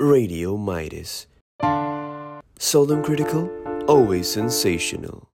Radio 0.00 0.56
Midas. 0.56 1.28
Seldom 2.56 3.04
critical, 3.04 3.52
always 3.84 4.24
sensational. 4.24 5.28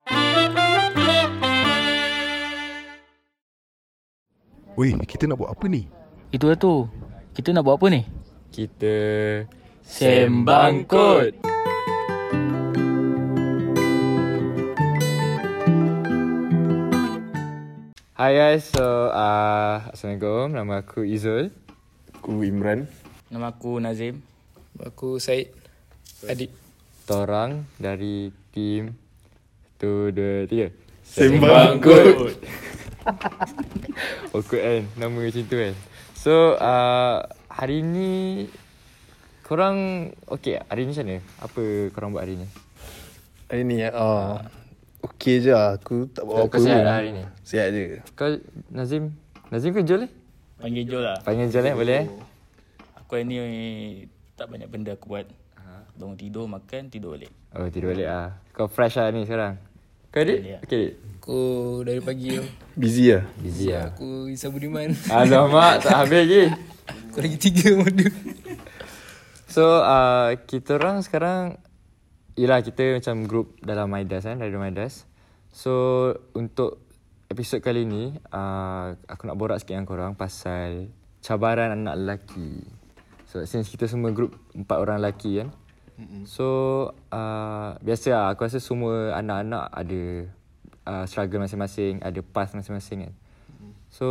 Weh, 4.74 4.98
kita 5.06 5.30
nak 5.30 5.38
buat 5.38 5.54
apa 5.54 5.70
ni? 5.70 5.86
Itu 6.34 6.50
lah 6.50 6.58
tu. 6.58 6.90
Kita 7.38 7.54
nak 7.54 7.70
buat 7.70 7.78
apa 7.78 7.86
ni? 7.86 8.02
Kita 8.50 8.94
Sembang 9.86 10.90
Kod. 10.90 11.38
Hi 18.18 18.34
guys, 18.34 18.66
so 18.66 19.14
uh, 19.14 19.86
Assalamualaikum, 19.94 20.50
nama 20.50 20.82
aku 20.82 21.06
Izul 21.06 21.54
Aku 22.18 22.42
Imran. 22.42 22.90
Nama 23.30 23.54
aku 23.54 23.78
Nazim. 23.78 24.37
Aku 24.86 25.18
Said 25.18 25.50
Adik 26.26 26.54
Kita 27.02 27.26
orang 27.26 27.66
dari 27.82 28.30
tim 28.54 28.94
Satu, 29.74 30.14
dua, 30.14 30.46
tiga 30.46 30.70
Sembang 31.02 31.82
Kod 31.82 32.38
Awkward 34.34 34.62
kan, 34.68 34.82
nama 34.94 35.16
macam 35.18 35.42
tu 35.42 35.56
kan 35.58 35.74
So, 36.18 36.54
uh, 36.58 37.26
hari 37.50 37.82
ni 37.82 38.46
Korang, 39.48 40.12
okay 40.28 40.60
hari 40.68 40.84
ni 40.84 40.92
macam 40.92 41.06
mana? 41.08 41.18
Apa 41.40 41.62
korang 41.96 42.10
buat 42.12 42.28
hari 42.28 42.36
ni? 42.36 42.46
Hari 43.48 43.62
ni 43.64 43.80
ah. 43.80 44.44
Okey 45.00 45.40
je 45.40 45.56
lah. 45.56 45.80
Aku 45.80 46.04
tak 46.12 46.28
buat 46.28 46.44
apa 46.44 46.52
Kau 46.52 46.60
sihat 46.60 46.84
lah 46.84 47.00
hari 47.00 47.16
ni? 47.16 47.24
Sihat 47.48 47.72
je. 47.72 48.04
Kau, 48.12 48.28
Nazim 48.68 49.16
Nazim 49.48 49.72
ke 49.72 49.80
Jol 49.88 50.04
eh? 50.04 50.12
Panggil 50.60 50.84
Jol 50.84 51.00
lah. 51.00 51.16
Panggil 51.24 51.48
Jol 51.48 51.64
eh, 51.64 51.72
boleh 51.72 51.96
eh? 51.96 52.06
Aku 53.00 53.16
hari 53.16 53.24
ni 53.24 53.36
tak 54.38 54.46
banyak 54.54 54.70
benda 54.70 54.94
aku 54.94 55.10
buat. 55.10 55.26
Bangun 55.98 56.14
tidur, 56.14 56.46
makan, 56.46 56.86
tidur 56.94 57.18
balik. 57.18 57.34
Oh, 57.58 57.66
tidur 57.66 57.90
balik 57.90 58.06
lah 58.06 58.38
Kau 58.54 58.70
fresh 58.70 59.02
lah 59.02 59.10
ni 59.10 59.26
sekarang? 59.26 59.58
Kau 60.14 60.22
lah. 60.22 60.62
Okay? 60.62 60.94
Aku 61.18 61.38
dari 61.82 61.98
pagi 61.98 62.38
tu. 62.38 62.46
Busy 62.78 63.18
lah. 63.18 63.26
Busy 63.42 63.74
lah. 63.74 63.90
Aku 63.90 64.30
Isa 64.30 64.46
Budiman. 64.46 64.94
Alamak, 65.10 65.82
tak 65.82 66.06
habis 66.06 66.18
lagi. 66.22 66.42
Aku 67.10 67.18
lagi 67.20 67.36
tiga 67.36 67.76
modu 67.76 68.08
So 69.44 69.84
uh, 69.84 70.38
kita 70.48 70.80
orang 70.80 71.04
sekarang 71.04 71.60
Yelah 72.38 72.62
kita 72.62 72.96
macam 72.96 73.26
group 73.26 73.58
dalam 73.60 73.90
Maidas 73.90 74.24
kan 74.24 74.40
Radio 74.40 74.56
Maidas 74.56 75.04
So 75.52 76.14
untuk 76.32 76.80
episod 77.28 77.60
kali 77.60 77.84
ni 77.84 78.14
uh, 78.32 78.96
Aku 79.04 79.28
nak 79.28 79.36
borak 79.36 79.60
sikit 79.60 79.76
dengan 79.76 79.84
korang 79.84 80.12
pasal 80.16 80.88
Cabaran 81.20 81.76
anak 81.76 81.96
lelaki 82.00 82.77
So 83.28 83.44
since 83.44 83.68
kita 83.68 83.84
semua 83.84 84.10
group 84.16 84.32
Empat 84.56 84.80
orang 84.80 85.04
lelaki 85.04 85.44
kan? 85.44 85.48
So 86.24 86.46
uh, 87.12 87.76
Biasa 87.84 88.06
lah 88.16 88.24
aku 88.32 88.48
rasa 88.48 88.58
semua 88.58 89.12
anak-anak 89.12 89.64
ada 89.68 90.02
uh, 90.88 91.04
Struggle 91.04 91.44
masing-masing 91.44 92.00
Ada 92.00 92.24
path 92.24 92.56
masing-masing 92.56 93.08
kan? 93.08 93.14
So 93.92 94.08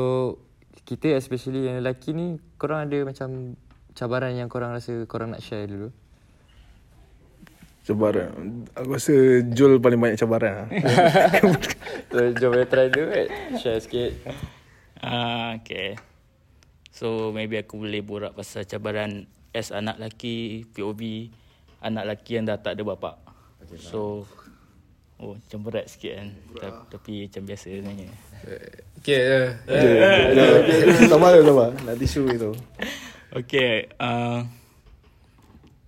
kita 0.85 1.17
especially 1.17 1.65
yang 1.65 1.81
lelaki 1.81 2.13
ni 2.13 2.37
Korang 2.61 2.85
ada 2.85 2.97
macam 3.01 3.57
Cabaran 3.97 4.37
yang 4.37 4.45
korang 4.45 4.77
rasa 4.77 5.09
korang 5.09 5.33
nak 5.33 5.41
share 5.41 5.65
dulu? 5.65 5.89
Cabaran. 7.81 8.69
Aku 8.77 8.93
rasa 8.93 9.41
Jol 9.57 9.81
paling 9.81 9.97
banyak 9.97 10.21
cabaran 10.21 10.53
lah. 10.53 10.67
So 12.13 12.21
jom 12.37 12.53
kita 12.53 12.65
try 12.69 12.87
dulu 12.93 13.09
kan 13.09 13.27
Share 13.57 13.81
sikit. 13.81 14.11
Ah, 15.01 15.57
okay. 15.57 15.97
So 16.97 17.29
maybe 17.29 17.61
aku 17.61 17.77
boleh 17.77 18.01
borak 18.01 18.33
pasal 18.33 18.65
cabaran 18.65 19.29
as 19.53 19.69
anak 19.69 20.01
lelaki, 20.01 20.65
POV 20.73 21.29
anak 21.85 22.09
lelaki 22.09 22.41
yang 22.41 22.49
dah 22.49 22.57
tak 22.57 22.73
ada 22.73 22.81
bapa. 22.81 23.21
So 23.77 24.25
oh 25.21 25.37
macam 25.37 25.59
berat 25.61 25.85
sikit 25.93 26.17
kan. 26.17 26.29
Ta- 26.57 26.97
Tapi 26.97 27.29
macam 27.29 27.41
biasa 27.45 27.65
sebenarnya. 27.69 28.09
Okay 28.97 29.21
uh, 29.29 29.49
Sabar 31.05 31.37
je, 31.37 31.41
sabar. 31.45 31.69
Nak 31.85 31.95
tisu 32.01 32.21
itu. 32.33 32.51
Okay, 33.27 33.91
uh, 34.01 34.47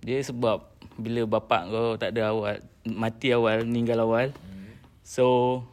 dia 0.04 0.22
sebab 0.22 0.70
bila 1.00 1.26
bapak 1.26 1.72
kau 1.72 1.96
tak 1.96 2.14
ada 2.14 2.30
awal, 2.30 2.60
mati 2.84 3.32
awal, 3.34 3.64
meninggal 3.64 4.04
awal. 4.04 4.28
So, 5.00 5.64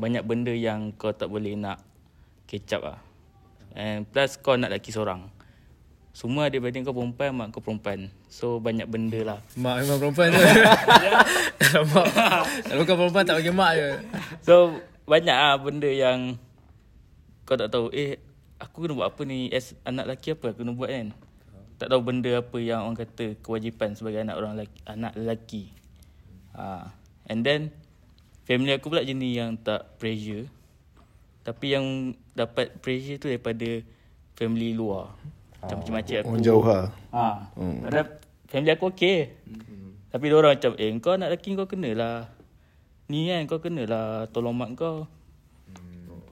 banyak 0.00 0.24
benda 0.24 0.50
yang 0.50 0.90
kau 0.96 1.12
tak 1.12 1.28
boleh 1.28 1.54
nak 1.54 1.84
up 2.50 2.82
lah. 2.82 2.98
And 3.72 4.04
plus 4.08 4.36
kau 4.36 4.56
nak 4.56 4.72
lelaki 4.72 4.92
seorang. 4.92 5.28
Semua 6.12 6.52
adik-adik 6.52 6.84
kau 6.84 6.92
perempuan, 6.92 7.32
mak 7.32 7.56
kau 7.56 7.64
perempuan. 7.64 8.12
So, 8.28 8.60
banyak 8.60 8.84
benda 8.84 9.20
lah. 9.24 9.40
Mak 9.56 9.74
memang 9.80 9.98
perempuan 9.98 10.28
Kalau 11.64 11.88
mak 11.88 12.06
Kalau 12.68 12.80
bukan 12.84 12.96
perempuan 13.00 13.24
tak 13.24 13.36
bagi 13.40 13.52
mak 13.52 13.72
je 13.80 13.90
So, 14.44 14.76
banyak 15.08 15.32
lah 15.32 15.56
benda 15.56 15.88
yang 15.88 16.36
kau 17.48 17.56
tak 17.56 17.72
tahu. 17.72 17.88
Eh, 17.96 18.20
aku 18.60 18.84
kena 18.84 18.92
buat 18.92 19.08
apa 19.08 19.24
ni? 19.24 19.48
As 19.48 19.72
anak 19.88 20.12
lelaki 20.12 20.36
apa 20.36 20.52
aku 20.52 20.62
kena 20.62 20.72
buat 20.76 20.92
kan? 20.92 21.08
Tak 21.80 21.88
tahu 21.88 22.00
benda 22.04 22.30
apa 22.38 22.56
yang 22.60 22.86
orang 22.86 23.00
kata 23.00 23.34
kewajipan 23.40 23.96
sebagai 23.96 24.22
anak 24.22 24.36
orang 24.36 24.52
lelaki, 24.54 24.78
anak 24.84 25.12
lelaki. 25.16 25.64
Ha. 26.54 26.92
And 27.26 27.40
then, 27.40 27.72
family 28.44 28.76
aku 28.76 28.92
pula 28.92 29.02
jenis 29.02 29.32
yang 29.32 29.56
tak 29.56 29.96
pressure. 29.96 30.46
Tapi 31.42 31.66
yang 31.74 32.14
dapat 32.38 32.78
pressure 32.78 33.18
tu 33.18 33.26
daripada 33.26 33.82
family 34.38 34.74
luar. 34.74 35.10
Macam 35.62 35.82
macam-macam 35.82 36.14
aku. 36.22 36.28
Orang 36.30 36.42
jauh 36.42 36.64
lah. 36.66 36.84
Ha. 37.14 37.26
Hmm. 37.58 37.78
Padahal 37.86 38.06
family 38.50 38.70
aku 38.74 38.84
okey. 38.94 39.18
Tapi 40.12 40.24
dia 40.28 40.36
orang 40.36 40.52
macam, 40.54 40.72
eh 40.76 40.90
kau 41.00 41.12
anak 41.14 41.28
lelaki 41.34 41.50
kau 41.58 41.66
kenalah. 41.70 42.30
Ni 43.10 43.30
kan 43.30 43.42
kau 43.50 43.58
kenalah 43.58 44.30
tolong 44.30 44.54
mak 44.54 44.70
kau. 44.78 45.06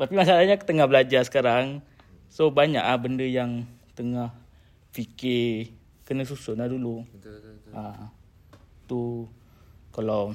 Tapi 0.00 0.12
masalahnya 0.16 0.56
aku 0.56 0.64
tengah 0.64 0.86
belajar 0.88 1.22
sekarang. 1.26 1.84
So 2.30 2.48
banyak 2.48 2.80
ah 2.80 2.96
benda 2.96 3.26
yang 3.26 3.66
tengah 3.98 4.32
fikir 4.94 5.74
kena 6.08 6.24
susun 6.24 6.58
lah 6.58 6.70
dulu. 6.70 7.04
Betul 7.12 7.36
betul. 7.36 7.52
betul. 7.58 7.72
Ha. 7.74 7.82
Tu 8.86 9.02
kalau 9.90 10.32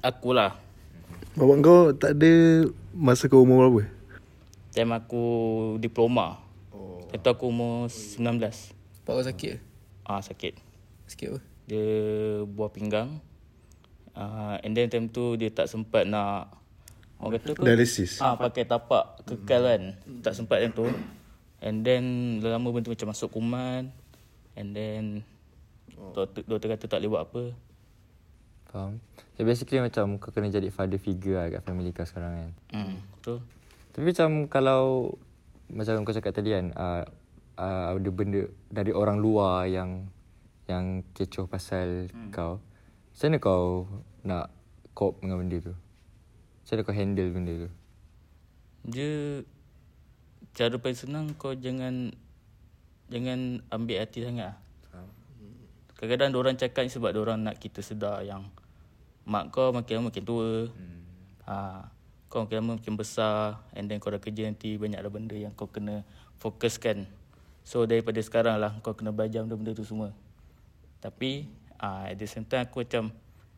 akulah 0.00 0.56
Bapak 1.40 1.56
kau 1.64 1.96
tak 1.96 2.20
ada 2.20 2.68
masa 2.92 3.24
kau 3.24 3.48
umur 3.48 3.64
berapa? 3.64 3.88
time 4.76 4.92
aku 4.92 5.24
diploma. 5.80 6.36
Oh. 6.68 7.00
Itu 7.16 7.32
aku 7.32 7.48
umur 7.48 7.88
19. 7.88 8.20
Pak 9.08 9.08
kau 9.08 9.24
sakit 9.24 9.56
ke? 9.56 9.58
Ah 10.04 10.20
sakit. 10.20 10.60
Sikit 11.08 11.26
apa? 11.32 11.40
Dia 11.64 11.84
buah 12.44 12.68
pinggang. 12.68 13.24
Uh, 14.12 14.60
and 14.60 14.76
then 14.76 14.92
time 14.92 15.08
tu 15.08 15.40
dia 15.40 15.48
tak 15.48 15.72
sempat 15.72 16.04
nak 16.04 16.52
orang 17.16 17.40
kata 17.40 17.56
apa? 17.56 17.62
Dialisis. 17.72 18.20
Ah 18.20 18.36
pakai 18.36 18.68
tapak 18.68 19.24
kekal 19.24 19.64
kan. 19.64 19.82
Tak 20.20 20.36
sempat 20.36 20.60
time 20.60 20.76
tu. 20.76 20.92
And 21.64 21.80
then 21.80 22.04
lama 22.44 22.68
benda 22.68 22.92
macam 22.92 23.16
masuk 23.16 23.32
kuman. 23.32 23.88
And 24.60 24.76
then 24.76 25.24
doktor, 26.12 26.44
doktor 26.44 26.68
kata 26.76 26.84
tak 26.84 27.00
boleh 27.00 27.10
buat 27.16 27.24
apa. 27.32 27.42
Faham 28.70 29.02
So 29.34 29.42
basically 29.42 29.82
macam 29.82 30.22
kau 30.22 30.30
kena 30.30 30.48
jadi 30.48 30.70
father 30.70 31.02
figure 31.02 31.42
lah 31.42 31.50
kat 31.50 31.62
family 31.66 31.90
kau 31.90 32.06
sekarang 32.06 32.32
kan 32.38 32.50
Hmm, 32.70 32.94
betul. 33.18 33.38
Tapi 33.90 34.04
macam 34.14 34.30
kalau 34.46 34.82
Macam 35.68 36.06
kau 36.06 36.14
cakap 36.14 36.32
tadi 36.32 36.54
kan 36.54 36.70
uh, 36.78 37.02
uh, 37.58 37.98
Ada 37.98 38.10
benda 38.14 38.46
dari 38.70 38.94
orang 38.94 39.18
luar 39.18 39.66
yang 39.66 40.06
Yang 40.70 41.02
kecoh 41.18 41.50
pasal 41.50 42.06
hmm. 42.08 42.30
kau 42.30 42.62
Macam 43.10 43.26
mana 43.26 43.38
kau 43.42 43.64
nak 44.22 44.46
cope 44.94 45.18
dengan 45.24 45.40
benda 45.40 45.58
tu? 45.64 45.74
Macam 45.74 46.72
mana 46.76 46.86
kau 46.86 46.94
handle 46.94 47.30
benda 47.34 47.52
tu? 47.66 47.70
Dia 48.86 49.12
cara 50.54 50.74
paling 50.76 50.98
senang 50.98 51.26
kau 51.36 51.52
jangan 51.56 52.12
jangan 53.10 53.64
ambil 53.74 53.98
hati 54.02 54.22
sangat. 54.22 54.54
lah. 54.54 54.60
Kadang-kadang 55.98 56.32
orang 56.38 56.56
cakap 56.56 56.86
ni 56.86 56.90
sebab 56.92 57.12
orang 57.16 57.44
nak 57.44 57.60
kita 57.60 57.84
sedar 57.84 58.24
yang 58.24 58.48
mak 59.24 59.52
kau 59.52 59.72
makin 59.74 60.00
lama 60.00 60.08
makin 60.12 60.24
tua. 60.24 60.68
Hmm. 60.68 61.00
Ha, 61.46 61.54
kau 62.30 62.46
makin 62.46 62.56
lama 62.62 62.70
makin 62.78 62.94
besar 62.94 63.58
and 63.74 63.90
then 63.90 63.98
kau 63.98 64.14
dah 64.14 64.22
kerja 64.22 64.46
nanti 64.46 64.78
banyak 64.78 64.98
ada 65.00 65.10
benda 65.10 65.36
yang 65.36 65.52
kau 65.52 65.66
kena 65.66 66.06
fokuskan. 66.38 67.04
So 67.66 67.84
daripada 67.84 68.18
sekarang 68.22 68.56
lah 68.56 68.78
kau 68.80 68.96
kena 68.96 69.12
belajar 69.12 69.44
benda-benda 69.44 69.76
tu 69.76 69.84
semua. 69.84 70.14
Tapi 71.02 71.48
ah 71.80 72.08
at 72.08 72.16
the 72.16 72.28
same 72.28 72.44
time 72.44 72.64
aku 72.64 72.84
macam 72.86 73.12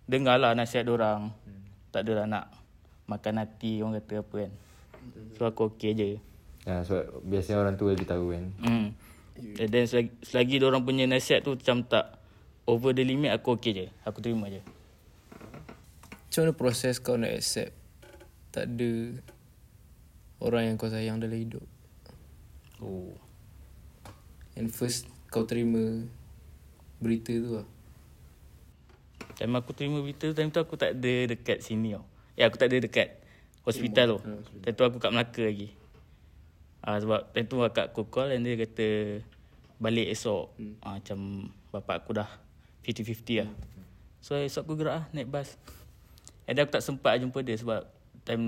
dengarlah 0.08 0.56
nasihat 0.56 0.88
orang. 0.88 1.30
Hmm. 1.32 1.62
Tak 1.92 2.08
adalah 2.08 2.24
nak 2.24 2.44
makan 3.06 3.44
hati 3.44 3.84
orang 3.84 4.00
kata 4.02 4.24
apa 4.24 4.34
kan. 4.48 4.52
So 5.36 5.44
aku 5.44 5.74
okey 5.74 5.92
je. 5.94 6.08
Ya, 6.62 6.78
sebab 6.86 7.26
biasanya 7.26 7.58
orang 7.58 7.74
tua 7.74 7.90
lebih 7.90 8.06
tahu 8.06 8.30
kan 8.30 8.44
Hmm. 8.62 8.86
And 9.58 9.70
then 9.72 9.88
selagi, 9.88 10.12
selagi 10.22 10.62
orang 10.62 10.86
punya 10.86 11.08
nasihat 11.08 11.42
tu 11.42 11.56
macam 11.56 11.82
tak 11.82 12.20
over 12.68 12.94
the 12.94 13.02
limit 13.02 13.34
aku 13.34 13.58
okey 13.58 13.72
je. 13.74 13.86
Aku 14.06 14.22
terima 14.22 14.46
je. 14.52 14.62
Macam 16.32 16.48
mana 16.48 16.56
proses 16.56 16.96
kau 16.96 17.20
nak 17.20 17.36
accept 17.36 17.76
Tak 18.56 18.64
ada 18.64 19.20
Orang 20.40 20.64
yang 20.64 20.80
kau 20.80 20.88
sayang 20.88 21.20
dalam 21.20 21.36
hidup 21.36 21.68
Oh. 22.82 23.14
And 24.58 24.66
first 24.74 25.06
kau 25.30 25.46
terima 25.46 26.02
berita 26.98 27.30
tu 27.30 27.62
lah. 27.62 27.66
Time 29.38 29.54
aku 29.54 29.70
terima 29.72 30.02
berita 30.02 30.28
tu, 30.28 30.34
time 30.34 30.50
tu 30.50 30.58
aku 30.58 30.74
tak 30.74 30.98
ada 30.98 31.14
dekat 31.30 31.62
sini 31.62 31.94
tau. 31.94 32.04
Ya, 32.34 32.50
aku 32.50 32.58
tak 32.58 32.74
ada 32.74 32.82
dekat 32.82 33.22
hospital 33.62 34.18
tu. 34.18 34.18
Time 34.66 34.74
tu 34.74 34.82
aku 34.82 34.98
kat 34.98 35.14
Melaka 35.14 35.46
lagi. 35.46 35.70
Ah 36.82 36.98
sebab 36.98 37.30
time 37.30 37.46
tu 37.46 37.62
akak 37.62 37.94
aku 37.94 38.10
call 38.10 38.34
and 38.34 38.42
dia 38.42 38.58
kata 38.58 39.22
balik 39.78 40.10
esok. 40.10 40.50
Ah, 40.82 40.98
macam 40.98 41.48
bapak 41.70 42.02
aku 42.02 42.18
dah 42.18 42.28
50-50 42.82 43.46
lah. 43.46 43.50
So 44.18 44.34
esok 44.34 44.66
aku 44.66 44.74
gerak 44.82 44.94
lah 44.98 45.04
naik 45.14 45.30
bas. 45.30 45.54
And 46.46 46.58
then 46.58 46.66
aku 46.66 46.74
tak 46.74 46.84
sempat 46.84 47.22
jumpa 47.22 47.38
dia 47.46 47.54
sebab 47.54 47.86
time 48.26 48.44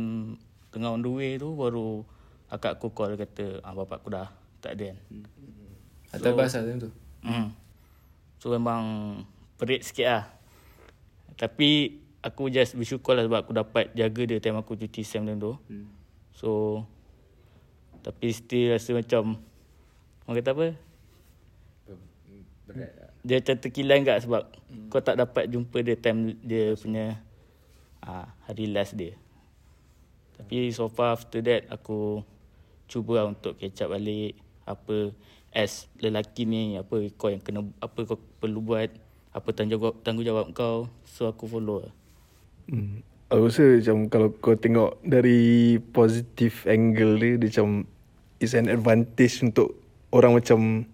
tengah 0.75 0.91
on 0.91 1.02
the 1.02 1.11
way 1.11 1.38
tu 1.38 1.55
baru 1.55 2.02
akak 2.50 2.79
aku 2.79 2.91
call 2.91 3.14
dia 3.14 3.26
kata 3.26 3.62
ah, 3.62 3.75
bapak 3.75 4.02
aku 4.02 4.11
dah 4.11 4.29
tak 4.58 4.79
ada 4.79 4.94
kan. 4.94 4.99
Atas 6.14 6.32
bas 6.35 6.52
lah 6.55 6.62
time 6.67 6.81
tu. 6.82 6.91
Hmm. 7.23 7.49
So 8.43 8.52
memang 8.52 8.82
perit 9.56 9.87
sikit 9.87 10.06
lah. 10.06 10.25
Tapi 11.35 12.00
aku 12.25 12.49
just 12.49 12.79
bersyukur 12.79 13.14
lah 13.14 13.26
sebab 13.26 13.38
aku 13.44 13.52
dapat 13.52 13.93
jaga 13.93 14.23
dia 14.25 14.38
time 14.40 14.58
aku 14.58 14.75
cuti 14.75 15.05
SEM 15.05 15.29
time 15.29 15.40
tu. 15.40 15.55
Hmm. 15.70 15.87
So 16.35 16.50
tapi 18.05 18.35
still 18.37 18.76
rasa 18.76 18.93
macam 18.93 19.40
orang 20.29 20.37
kata 20.43 20.50
apa? 20.52 20.67
Dia 23.25 23.40
macam 23.40 23.56
terkilan 23.56 23.99
kat 24.05 24.19
sebab 24.25 24.43
hmm. 24.69 24.88
kau 24.93 25.00
tak 25.00 25.17
dapat 25.17 25.49
jumpa 25.49 25.79
dia 25.81 25.97
time 25.97 26.37
dia 26.44 26.76
punya 26.76 27.20
ah, 28.05 28.29
hari 28.45 28.69
last 28.69 28.95
dia. 28.95 29.17
Tapi 30.37 30.71
so 30.71 30.93
far 30.93 31.17
after 31.17 31.41
that 31.41 31.67
aku 31.73 32.21
cuba 32.85 33.25
lah 33.25 33.33
untuk 33.33 33.56
catch 33.56 33.81
up 33.81 33.97
balik 33.97 34.37
apa 34.69 35.15
as 35.55 35.89
lelaki 36.03 36.45
ni 36.45 36.77
apa 36.77 37.09
kau 37.17 37.33
yang 37.33 37.41
kena 37.41 37.65
apa 37.81 38.05
kau 38.05 38.19
perlu 38.43 38.61
buat 38.61 38.91
apa 39.33 39.49
tanggungjawab 39.51 40.03
tanggungjawab 40.03 40.47
kau 40.53 40.91
so 41.06 41.31
aku 41.31 41.49
follow 41.49 41.87
lah. 41.87 41.95
Hmm. 42.69 43.01
Aku 43.33 43.49
rasa 43.49 43.81
macam 43.81 43.97
kalau 44.12 44.29
kau 44.37 44.55
tengok 44.55 45.00
dari 45.00 45.81
positive 45.91 46.69
angle 46.69 47.19
dia, 47.19 47.41
dia 47.41 47.49
macam 47.50 47.89
is 48.39 48.53
an 48.53 48.69
advantage 48.69 49.41
untuk 49.41 49.75
orang 50.12 50.39
macam 50.39 50.85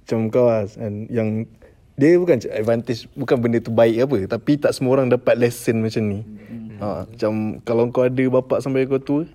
macam 0.00 0.18
kau 0.30 0.46
lah. 0.46 0.64
Yang 1.10 1.50
dia 1.92 2.16
bukan 2.16 2.40
advantage, 2.48 3.04
bukan 3.12 3.36
benda 3.36 3.58
tu 3.60 3.72
baik 3.72 4.08
apa. 4.08 4.18
Tapi 4.38 4.52
tak 4.56 4.72
semua 4.72 4.96
orang 4.96 5.12
dapat 5.12 5.36
lesson 5.36 5.84
macam 5.84 6.02
ni. 6.08 6.20
Hmm. 6.24 6.78
Ha, 6.80 6.86
macam 7.06 7.32
kalau 7.62 7.84
kau 7.92 8.08
ada 8.08 8.24
bapak 8.26 8.58
sampai 8.64 8.88
kau 8.88 8.98
tua, 8.98 9.28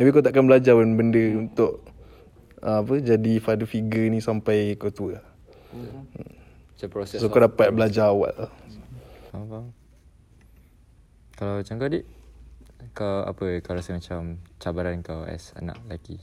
maybe 0.00 0.10
kau 0.10 0.24
takkan 0.24 0.48
belajar 0.48 0.74
pun 0.74 0.96
benda 0.96 1.20
untuk 1.36 1.84
ha, 2.64 2.80
apa 2.80 2.98
jadi 2.98 3.32
father 3.38 3.68
figure 3.68 4.08
ni 4.08 4.24
sampai 4.24 4.74
kau 4.80 4.90
tua. 4.90 5.20
Macam 6.74 6.88
proses 6.88 7.20
So 7.20 7.28
kau 7.28 7.44
dapat 7.44 7.70
belajar 7.70 8.10
awal 8.10 8.32
lah. 8.34 8.52
Kalau 11.38 11.62
macam 11.62 11.74
kau 11.78 11.86
adik, 11.86 12.04
kau 12.96 13.16
apa 13.22 13.44
kau 13.62 13.76
rasa 13.76 13.94
macam 13.94 14.42
cabaran 14.58 15.04
kau 15.04 15.22
as 15.22 15.54
anak 15.54 15.78
lelaki? 15.86 16.18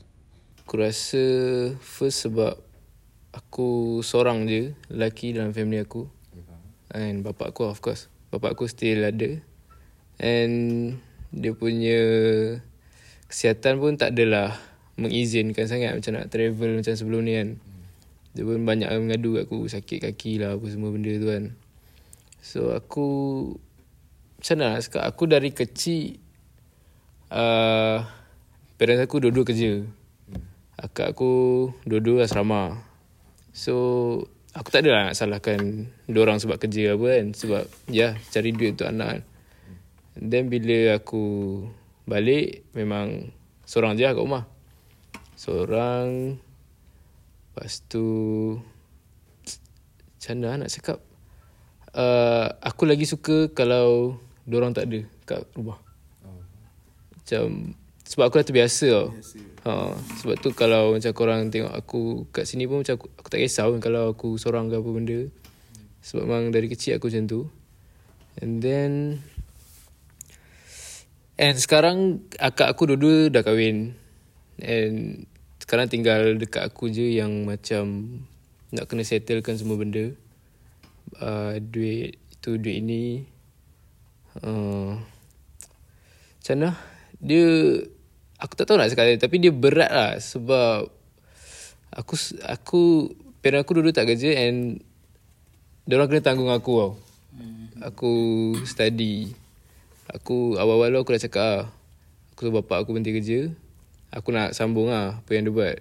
Aku 0.66 0.82
rasa 0.82 1.22
first 1.78 2.26
sebab 2.26 2.58
aku 3.36 4.00
seorang 4.00 4.48
je 4.48 4.72
lelaki 4.88 5.36
dalam 5.36 5.52
family 5.52 5.84
aku. 5.84 6.08
And 6.96 7.20
bapak 7.20 7.52
aku 7.52 7.68
of 7.68 7.84
course. 7.84 8.08
Bapak 8.32 8.56
aku 8.56 8.64
still 8.64 9.04
ada. 9.04 9.44
And 10.16 10.96
dia 11.28 11.52
punya 11.52 12.00
kesihatan 13.28 13.76
pun 13.76 14.00
tak 14.00 14.16
adalah 14.16 14.56
mengizinkan 14.96 15.68
sangat 15.68 15.92
macam 15.92 16.16
nak 16.16 16.32
travel 16.32 16.80
macam 16.80 16.94
sebelum 16.96 17.20
ni 17.28 17.36
kan. 17.36 17.48
Dia 18.32 18.42
pun 18.48 18.64
banyak 18.64 18.88
mengadu 18.96 19.36
kat 19.36 19.44
aku 19.44 19.68
sakit 19.68 19.98
kaki 20.08 20.40
lah 20.40 20.56
apa 20.56 20.66
semua 20.72 20.88
benda 20.88 21.12
tu 21.12 21.28
kan. 21.28 21.44
So 22.40 22.72
aku 22.72 23.08
macam 24.40 24.56
mana 24.56 24.80
nak 24.80 25.04
aku 25.04 25.24
dari 25.28 25.50
kecil 25.52 26.20
uh, 27.32 28.04
parents 28.80 29.04
aku 29.04 29.20
dua-dua 29.20 29.44
kerja. 29.44 29.84
Akak 30.76 31.16
aku 31.16 31.32
dua-dua 31.84 32.24
asrama. 32.24 32.80
So 33.56 33.74
aku 34.52 34.68
tak 34.68 34.84
adalah 34.84 35.08
nak 35.08 35.16
salahkan 35.16 35.88
orang 36.12 36.36
sebab 36.36 36.60
kerja 36.60 36.92
apa 36.92 37.06
kan 37.08 37.26
sebab 37.32 37.64
ya 37.88 38.12
cari 38.28 38.52
duit 38.52 38.76
untuk 38.76 38.92
anak. 38.92 39.24
Then 40.12 40.52
bila 40.52 41.00
aku 41.00 41.24
balik 42.04 42.68
memang 42.76 43.32
seorang 43.64 43.96
je 43.96 44.04
lah 44.04 44.12
kat 44.12 44.20
rumah. 44.20 44.44
Seorang 45.36 46.40
Lepas 47.56 47.84
tu 47.88 48.04
Macam 50.16 50.36
mana 50.40 50.64
nak 50.64 50.72
cakap 50.72 50.98
uh, 51.92 52.56
Aku 52.64 52.88
lagi 52.88 53.04
suka 53.04 53.52
Kalau 53.52 54.16
Diorang 54.48 54.72
tak 54.72 54.88
ada 54.88 55.04
Kat 55.28 55.44
rumah 55.52 55.76
Macam 57.16 57.76
Sebab 58.06 58.30
aku 58.30 58.38
dah 58.38 58.46
terbiasa. 58.46 58.86
Tau 58.86 59.10
ha, 59.66 59.98
Sebab 60.22 60.38
tu 60.38 60.54
kalau 60.54 60.94
Macam 60.94 61.10
korang 61.10 61.50
tengok 61.50 61.74
aku 61.74 62.30
Kat 62.30 62.46
sini 62.46 62.70
pun 62.70 62.86
macam 62.86 62.94
aku, 62.94 63.10
aku 63.18 63.28
tak 63.28 63.42
kisah 63.42 63.66
pun 63.66 63.82
Kalau 63.82 64.14
aku 64.14 64.38
seorang 64.38 64.70
ke 64.70 64.78
apa 64.78 64.90
benda. 64.94 65.20
Sebab 66.06 66.22
memang 66.22 66.54
dari 66.54 66.70
kecil 66.70 67.02
aku 67.02 67.10
macam 67.10 67.26
tu. 67.26 67.40
And 68.38 68.62
then 68.62 69.18
And 71.34 71.58
sekarang 71.58 72.22
Akak 72.38 72.70
aku 72.70 72.94
dua-dua 72.94 73.28
dah 73.28 73.42
kahwin. 73.42 73.98
And 74.62 75.26
sekarang 75.60 75.90
tinggal 75.90 76.38
dekat 76.38 76.62
aku 76.62 76.88
je 76.94 77.18
yang 77.18 77.42
macam 77.42 78.06
nak 78.70 78.86
kena 78.86 79.02
settlekan 79.02 79.58
semua 79.58 79.74
benda. 79.74 80.14
Uh, 81.18 81.58
duit 81.58 82.22
tu 82.38 82.54
duit 82.54 82.78
ini. 82.78 83.26
Uh, 84.40 84.94
macam 86.38 86.54
mana? 86.54 86.70
Dia 87.18 87.44
aku 88.36 88.52
tak 88.54 88.66
tahu 88.68 88.76
nak 88.76 88.92
cakap 88.92 89.16
tapi 89.16 89.36
dia 89.40 89.52
berat 89.52 89.90
lah 89.92 90.12
sebab 90.20 90.88
aku 91.92 92.14
aku 92.44 93.12
parent 93.40 93.64
aku 93.64 93.72
dulu 93.80 93.90
tak 93.94 94.10
kerja 94.10 94.48
and 94.48 94.82
dia 95.86 95.94
orang 95.96 96.10
kena 96.10 96.22
tanggung 96.24 96.50
aku 96.50 96.72
tau. 96.82 96.92
Aku 97.78 98.12
study. 98.66 99.30
Aku 100.10 100.58
awal-awal 100.58 100.98
aku 100.98 101.14
dah 101.14 101.22
cakap 101.22 101.44
ah. 101.46 101.64
Aku 102.34 102.48
suruh 102.48 102.58
bapak 102.58 102.82
aku 102.82 102.96
berhenti 102.96 103.14
kerja 103.14 103.40
aku 104.16 104.32
nak 104.32 104.56
sambung 104.56 104.88
lah 104.88 105.20
apa 105.20 105.30
yang 105.36 105.44
dia 105.48 105.54
buat. 105.54 105.76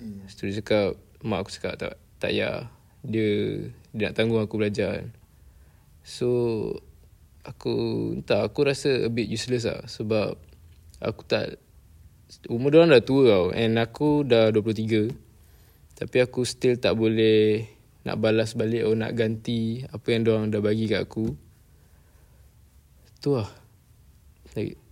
Hmm. 0.00 0.26
Tu 0.26 0.50
dia 0.50 0.58
cakap, 0.58 0.98
mak 1.22 1.46
aku 1.46 1.50
cakap 1.54 1.74
tak, 1.78 1.94
tak 2.18 2.30
payah. 2.34 2.66
Dia, 3.06 3.28
dia 3.94 4.10
nak 4.10 4.16
tanggung 4.18 4.42
aku 4.42 4.58
belajar. 4.60 5.06
So, 6.02 6.28
aku, 7.46 7.74
entah, 8.20 8.44
aku 8.44 8.66
rasa 8.66 9.06
a 9.06 9.10
bit 9.12 9.30
useless 9.30 9.68
lah. 9.68 9.86
Sebab 9.86 10.36
aku 11.00 11.22
tak, 11.28 11.60
umur 12.46 12.70
dia 12.70 12.78
orang 12.82 12.94
dah 12.94 13.04
tua 13.04 13.22
tau. 13.26 13.46
And 13.50 13.78
aku 13.80 14.22
dah 14.22 14.54
23. 14.54 15.10
Tapi 15.98 16.16
aku 16.22 16.46
still 16.46 16.78
tak 16.80 16.96
boleh 16.96 17.66
nak 18.06 18.16
balas 18.16 18.56
balik 18.56 18.88
atau 18.88 18.96
nak 18.96 19.12
ganti 19.12 19.84
apa 19.84 20.06
yang 20.08 20.20
dia 20.24 20.32
orang 20.32 20.48
dah 20.48 20.62
bagi 20.64 20.88
kat 20.88 21.04
aku. 21.04 21.36
Tu 23.20 23.30
lah. 23.34 23.50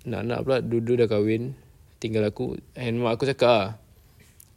Nak-nak 0.04 0.40
pula 0.45 0.59
dua-dua 0.61 1.07
dah 1.07 1.09
kahwin 1.09 1.57
tinggal 1.99 2.30
aku 2.30 2.54
and 2.78 3.02
mak 3.02 3.18
aku 3.18 3.26
cakap 3.26 3.50
ah 3.50 3.68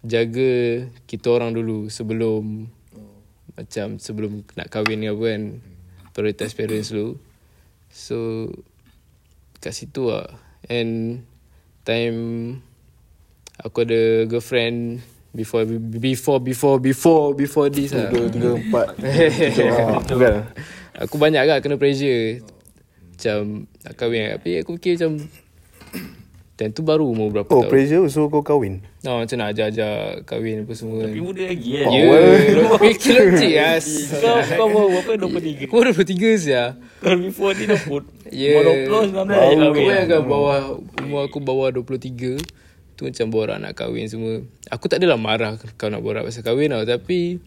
jaga 0.06 0.86
kita 1.10 1.28
orang 1.34 1.58
dulu 1.58 1.90
sebelum 1.90 2.70
oh. 2.94 3.18
macam 3.58 3.98
sebelum 3.98 4.46
nak 4.54 4.70
kahwin 4.70 5.02
ni 5.02 5.10
apa 5.10 5.24
kan 5.26 5.44
prioritas 6.14 6.54
parents 6.54 6.94
dulu 6.94 7.18
so 7.90 8.50
kat 9.58 9.74
situ 9.74 10.10
lah 10.10 10.30
and 10.70 11.26
time 11.82 12.62
aku 13.62 13.78
ada 13.82 14.02
girlfriend 14.26 15.00
before 15.32 15.64
before 15.64 16.40
before 16.40 16.78
before 16.78 17.26
before 17.32 17.68
this 17.68 17.94
lah 17.94 18.10
Dua, 18.10 18.28
tiga, 18.28 18.52
empat 18.54 18.88
Bukan 20.12 20.36
Aku 21.00 21.16
banyak 21.16 21.40
agak 21.40 21.64
kena 21.64 21.80
pressure 21.80 22.44
Macam 23.08 23.64
nak 23.80 23.94
kahwin 23.96 24.36
Tapi 24.36 24.60
aku 24.60 24.76
fikir 24.76 25.00
macam 25.00 25.12
Time 26.52 26.76
tu 26.76 26.84
baru 26.84 27.08
umur 27.08 27.32
berapa 27.32 27.48
Oh 27.48 27.64
tahun. 27.64 27.72
pressure 27.72 28.06
so 28.06 28.28
kau 28.28 28.44
kahwin 28.44 28.84
Oh, 29.02 29.18
macam 29.18 29.34
nak 29.34 29.50
ajar-ajar 29.50 30.22
kahwin 30.30 30.62
apa 30.62 30.78
semua. 30.78 31.02
Tapi 31.02 31.18
muda 31.18 31.42
lagi 31.42 31.74
kan. 31.74 31.90
Ya. 31.90 32.06
Fikir 32.78 33.14
logik 33.34 33.56
as. 33.74 33.88
Kau 34.14 34.38
kau 34.38 34.68
baru 34.70 34.88
berapa 34.94 35.12
23. 35.26 35.66
Kau 35.66 35.82
23 35.82 36.38
sia. 36.38 36.78
Before 37.02 37.58
ni 37.58 37.66
dah 37.66 37.82
pun. 37.82 38.06
Ya. 38.30 38.62
Umur 38.62 39.10
20 39.10 39.26
19 39.26 39.26
Aku 39.26 39.58
kahwin. 39.58 39.86
bayangkan 39.90 40.22
bawah 40.22 40.60
umur 41.02 41.22
aku 41.26 41.42
bawah 41.42 41.74
23 41.74 42.38
tu 43.02 43.10
macam 43.10 43.34
borak 43.34 43.58
nak 43.58 43.74
kahwin 43.74 44.06
semua. 44.06 44.46
Aku 44.70 44.86
tak 44.86 45.02
adalah 45.02 45.18
marah 45.18 45.58
kau 45.58 45.90
nak 45.90 46.06
borak 46.06 46.22
pasal 46.22 46.46
kahwin 46.46 46.70
tau 46.70 46.86
tapi 46.86 47.42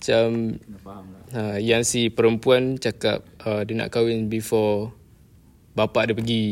macam 0.00 0.58
ha, 1.30 1.62
yang 1.62 1.86
si 1.86 2.10
perempuan 2.10 2.74
cakap 2.82 3.22
uh, 3.46 3.62
dia 3.62 3.78
nak 3.78 3.94
kahwin 3.94 4.26
before 4.26 4.90
bapak 5.78 6.10
dia 6.10 6.18
pergi. 6.18 6.46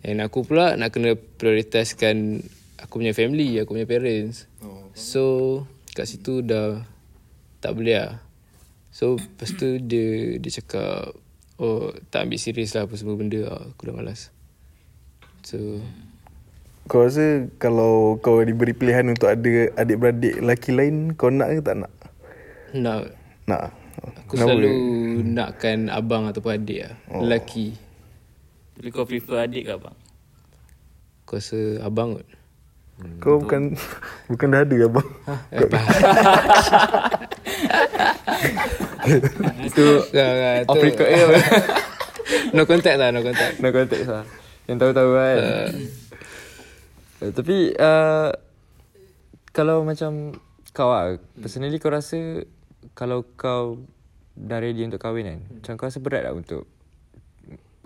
And 0.00 0.24
aku 0.24 0.48
pula 0.48 0.72
nak 0.80 0.96
kena 0.96 1.20
prioritaskan 1.20 2.40
aku 2.80 3.04
punya 3.04 3.12
family, 3.12 3.60
aku 3.60 3.76
punya 3.76 3.84
parents. 3.84 4.48
Oh. 4.64 4.88
So 4.96 5.24
kat 5.92 6.08
situ 6.08 6.40
dah 6.40 6.80
tak 7.60 7.76
boleh 7.76 8.00
lah. 8.00 8.24
So 8.88 9.20
lepas 9.20 9.52
tu 9.52 9.76
dia 9.76 10.40
dia 10.40 10.50
cakap 10.64 11.12
oh 11.60 11.92
tak 12.08 12.24
ambil 12.24 12.40
serius 12.40 12.72
lah 12.72 12.88
apa 12.88 12.96
semua 12.96 13.20
benda 13.20 13.44
ah, 13.44 13.68
aku 13.68 13.92
dah 13.92 13.94
malas. 14.00 14.32
So 15.44 15.84
Kau 16.86 17.02
rasa 17.02 17.50
kalau 17.58 18.14
kau 18.22 18.38
diberi 18.46 18.70
pilihan 18.70 19.10
untuk 19.10 19.26
ada 19.26 19.74
adik-beradik 19.74 20.38
lelaki 20.38 20.70
lain, 20.70 21.18
kau 21.18 21.34
nak 21.34 21.50
ke 21.50 21.62
tak 21.62 21.82
nak? 21.82 21.90
nak 22.70 23.10
Nak. 23.50 23.74
aku 24.26 24.38
selalu 24.38 24.70
nakkan 25.34 25.90
abang 25.90 26.30
ataupun 26.30 26.62
adik 26.62 26.86
lah. 26.86 26.94
Oh. 27.10 27.26
Lelaki. 27.26 27.74
Tapi 28.78 28.88
kau 28.94 29.02
prefer 29.02 29.50
adik 29.50 29.66
ke 29.66 29.72
abang? 29.74 29.98
Aku 31.26 31.42
rasa 31.42 31.58
abang 31.82 32.22
kot. 32.22 32.28
Kau 33.18 33.42
bukan 33.42 33.74
bukan 34.30 34.46
dah 34.54 34.62
ada 34.62 34.76
abang. 34.86 35.08
Eh, 35.50 35.66
Itu 39.66 39.86
uh, 40.14 40.70
Off 40.70 40.82
record 40.82 41.08
eh. 41.10 41.18
No 42.56 42.62
contact 42.66 42.98
lah, 42.98 43.10
no 43.10 43.22
contact. 43.26 43.58
No 43.58 43.70
konteks 43.74 44.06
lah. 44.06 44.24
Yang 44.70 44.76
tahu-tahu 44.82 45.10
kan. 45.14 45.36
Uh, 45.38 45.68
tapi 47.18 47.72
uh, 47.72 48.30
kalau 49.50 49.82
macam 49.82 50.36
kau 50.70 50.88
lah, 50.88 51.16
personally 51.34 51.76
kau 51.76 51.88
rasa 51.88 52.44
kalau 52.92 53.24
kau 53.34 53.80
dah 54.32 54.58
ready 54.58 54.84
untuk 54.84 54.98
kahwin 54.98 55.24
kan, 55.26 55.40
macam 55.50 55.72
kau 55.74 55.86
rasa 55.86 55.98
berat 55.98 56.22
tak 56.22 56.34
untuk 56.34 56.62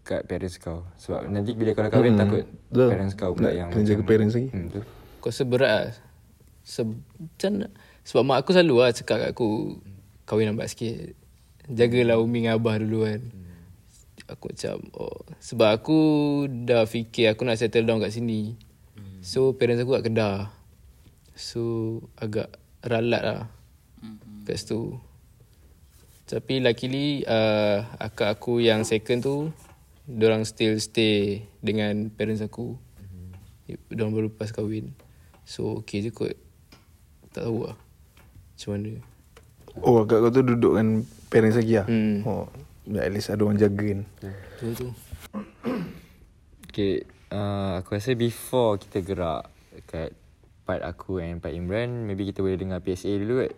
kat 0.01 0.27
parents 0.27 0.59
kau? 0.59 0.83
Sebab 0.97 1.31
nanti 1.31 1.55
bila 1.55 1.71
kau 1.71 1.83
dah 1.83 1.93
kahwin 1.93 2.13
Hmm, 2.13 2.21
takut 2.21 2.45
betul. 2.67 2.89
parents 2.91 3.15
kau 3.15 3.31
pula 3.33 3.45
Nak 3.45 3.55
yang 3.55 3.69
kena 3.71 3.87
jaga 3.87 4.03
parents 4.03 4.35
lagi. 4.35 4.49
Hmm. 4.51 4.67
Aku 5.17 5.27
rasa 5.29 5.43
berat 5.45 5.71
lah. 5.71 5.87
Se- 6.61 6.83
macam 7.17 7.51
nak- 7.57 7.75
sebab 8.03 8.23
mak 8.25 8.39
aku 8.39 8.51
selalu 8.51 8.75
lah 8.77 8.91
cakap 8.91 9.17
kat 9.21 9.29
aku 9.31 9.79
kahwin 10.25 10.51
lambat 10.51 10.67
sikit. 10.67 11.15
Jagalah 11.67 12.19
umi 12.19 12.43
dengan 12.43 12.59
abah 12.59 12.77
dulu 12.77 13.07
kan. 13.07 13.23
Aku 14.27 14.51
macam 14.51 14.77
oh 14.95 15.23
sebab 15.39 15.71
aku 15.73 15.99
dah 16.65 16.83
fikir 16.83 17.31
aku 17.31 17.43
nak 17.43 17.59
settle 17.59 17.83
down 17.85 17.99
kat 17.99 18.11
sini. 18.11 18.59
So 19.21 19.53
parents 19.55 19.85
aku 19.85 20.01
kat 20.01 20.05
Kedah. 20.09 20.49
So 21.37 21.63
agak 22.17 22.57
ralat 22.85 23.23
lah 23.23 23.41
kat 24.49 24.57
situ. 24.57 24.97
Tapi 26.31 26.63
luckily 26.63 27.27
uh, 27.27 27.83
akak 27.99 28.39
aku 28.39 28.63
yang 28.63 28.87
second 28.87 29.19
tu 29.19 29.37
Diorang 30.07 30.47
still 30.47 30.79
stay 30.79 31.43
dengan 31.59 32.07
parents 32.07 32.39
aku 32.39 32.79
Diorang 33.91 34.15
baru 34.15 34.31
lepas 34.31 34.55
kahwin 34.55 34.95
So 35.43 35.83
okay 35.83 36.07
je 36.07 36.15
kot 36.15 36.39
Tak 37.35 37.51
tahu 37.51 37.67
lah 37.67 37.75
Macam 38.55 38.71
mana 38.79 39.03
Oh, 39.83 40.07
agak 40.07 40.23
kau 40.23 40.31
tu 40.35 40.43
duduk 40.43 40.79
dengan 40.79 41.03
parents 41.31 41.59
lagi 41.59 41.75
lah? 41.79 41.87
Hmm. 41.87 42.27
Oh, 42.27 42.47
at 42.99 43.11
least 43.15 43.31
ada 43.31 43.43
orang 43.47 43.59
jaga 43.59 43.79
kan? 43.79 44.03
Tu 44.59 44.67
tu 44.75 44.89
Okay, 46.71 47.07
uh, 47.31 47.81
aku 47.81 47.97
rasa 47.97 48.15
before 48.19 48.79
kita 48.79 49.03
gerak 49.03 49.49
kat 49.87 50.13
part 50.67 50.83
aku 50.83 51.23
and 51.23 51.43
part 51.43 51.55
Imran, 51.55 52.07
maybe 52.07 52.29
kita 52.29 52.43
boleh 52.43 52.59
dengar 52.59 52.83
PSA 52.83 53.11
dulu 53.19 53.47
kot. 53.47 53.53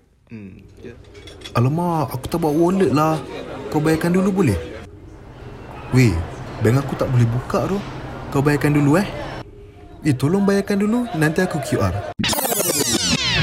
Alamak, 1.52 2.09
aku 2.17 2.25
tak 2.25 2.41
bawa 2.41 2.57
wallet 2.57 2.88
lah. 2.88 3.21
Kau 3.69 3.85
bayarkan 3.85 4.17
dulu 4.17 4.45
boleh? 4.45 4.57
Weh, 5.93 6.17
bank 6.64 6.81
aku 6.81 6.97
tak 6.97 7.12
boleh 7.12 7.29
buka 7.29 7.69
tu. 7.69 7.76
Kau 8.33 8.41
bayarkan 8.41 8.73
dulu 8.73 8.97
eh. 8.97 9.05
Eh, 10.09 10.17
tolong 10.17 10.49
bayarkan 10.49 10.81
dulu. 10.81 11.05
Nanti 11.21 11.45
aku 11.45 11.61
QR. 11.61 12.17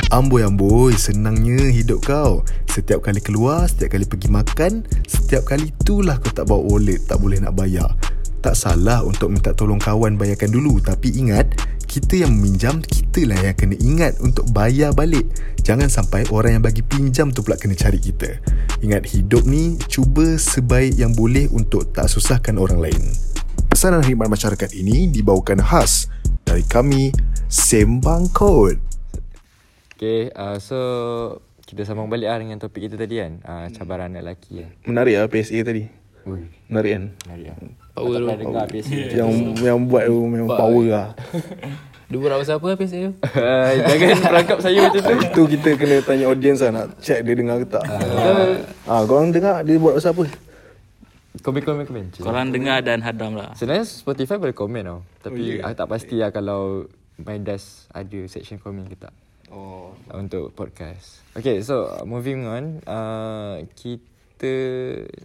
Amboi 0.09 0.41
amboi, 0.41 0.97
senangnya 0.97 1.69
hidup 1.69 2.01
kau. 2.01 2.41
Setiap 2.65 3.05
kali 3.05 3.21
keluar, 3.21 3.69
setiap 3.69 3.93
kali 3.93 4.09
pergi 4.09 4.29
makan, 4.33 4.81
setiap 5.05 5.45
kali 5.45 5.69
itulah 5.69 6.17
kau 6.17 6.33
tak 6.33 6.49
bawa 6.49 6.65
wallet, 6.65 7.05
tak 7.05 7.21
boleh 7.21 7.37
nak 7.37 7.53
bayar. 7.53 7.93
Tak 8.39 8.55
salah 8.55 9.03
untuk 9.03 9.35
minta 9.35 9.51
tolong 9.51 9.83
kawan 9.83 10.15
bayarkan 10.15 10.47
dulu, 10.55 10.79
tapi 10.79 11.11
ingat, 11.11 11.59
kita 11.89 12.23
yang 12.23 12.31
meminjam, 12.31 12.79
kita 12.79 13.27
lah 13.27 13.35
yang 13.35 13.51
kena 13.51 13.75
ingat 13.83 14.15
untuk 14.23 14.47
bayar 14.55 14.95
balik. 14.95 15.27
Jangan 15.59 15.91
sampai 15.91 16.23
orang 16.31 16.55
yang 16.55 16.63
bagi 16.63 16.79
pinjam 16.79 17.35
tu 17.35 17.43
pula 17.43 17.59
kena 17.59 17.75
cari 17.75 17.99
kita. 17.99 18.39
Ingat 18.79 19.11
hidup 19.11 19.43
ni, 19.43 19.75
cuba 19.91 20.39
sebaik 20.39 20.95
yang 20.95 21.11
boleh 21.11 21.51
untuk 21.51 21.91
tak 21.91 22.07
susahkan 22.07 22.55
orang 22.55 22.79
lain. 22.79 23.03
Pesanan 23.67 23.99
khidmat 24.07 24.31
masyarakat 24.31 24.71
ini 24.71 25.11
dibawakan 25.11 25.59
khas 25.59 26.07
dari 26.47 26.63
kami, 26.63 27.11
Sembang 27.51 28.31
Code. 28.31 28.79
Okay, 29.99 30.31
uh, 30.31 30.55
so 30.63 30.79
kita 31.67 31.83
sambung 31.83 32.07
balik 32.07 32.31
lah 32.31 32.39
dengan 32.39 32.55
topik 32.55 32.87
kita 32.87 32.95
tadi 32.95 33.19
kan. 33.19 33.43
Uh, 33.43 33.67
cabaran 33.75 34.15
anak 34.15 34.23
lelaki 34.39 34.63
kan. 34.63 34.71
Menarik 34.87 35.19
lah 35.19 35.27
PSA 35.27 35.59
tadi. 35.67 35.83
Ui, 36.23 36.47
Menarik 36.71 36.91
kan? 36.95 37.03
menarik 37.27 37.45
lah. 37.51 37.57
Power 37.99 38.15
Tak 38.15 38.23
tu 38.23 38.41
dengar 38.47 38.65
PSA. 38.71 38.99
Yang 39.11 39.31
yang 39.59 39.79
buat 39.85 40.03
tu 40.07 40.17
memang 40.23 40.49
power 40.55 40.85
lah. 40.87 41.07
Dia 42.09 42.17
berat 42.17 42.41
pasal 42.41 42.57
apa 42.57 42.65
lah 42.65 42.77
PSA 42.81 42.99
tu 43.05 43.13
jangan 43.85 44.17
perangkap 44.33 44.57
saya 44.65 44.77
macam 44.81 45.01
tu. 45.05 45.13
Itu 45.29 45.41
kita 45.45 45.69
kena 45.77 45.95
tanya 46.01 46.25
audience 46.33 46.59
lah 46.65 46.71
nak 46.73 46.87
check 46.97 47.21
dia 47.21 47.37
dengar 47.37 47.61
ke 47.61 47.69
tak. 47.69 47.85
Ah, 48.89 49.05
korang 49.05 49.29
dengar 49.29 49.61
dia 49.61 49.77
buat 49.77 49.93
pasal 49.93 50.17
apa? 50.17 50.25
Komen, 51.45 51.61
komen, 51.61 51.83
komen. 51.85 52.05
Korang 52.17 52.49
dengar 52.49 52.81
dan 52.81 53.05
hadam 53.05 53.37
lah. 53.37 53.53
Sebenarnya 53.53 53.85
Spotify 53.85 54.41
boleh 54.41 54.57
komen 54.57 54.81
tau. 54.81 54.99
Tapi 55.21 55.61
Oh, 55.61 55.69
aku 55.69 55.75
tak 55.77 55.87
pasti 55.87 56.15
lah 56.17 56.33
kalau 56.33 56.89
Mindas 57.21 57.85
ada 57.93 58.19
section 58.25 58.57
komen 58.57 58.89
ke 58.89 58.97
tak. 58.97 59.13
Oh. 59.53 59.93
Untuk 60.09 60.49
podcast. 60.57 61.21
Okay, 61.37 61.61
so 61.61 61.93
uh, 61.93 62.03
moving 62.03 62.49
on. 62.49 62.81
Uh, 62.89 63.61
kita 63.77 64.51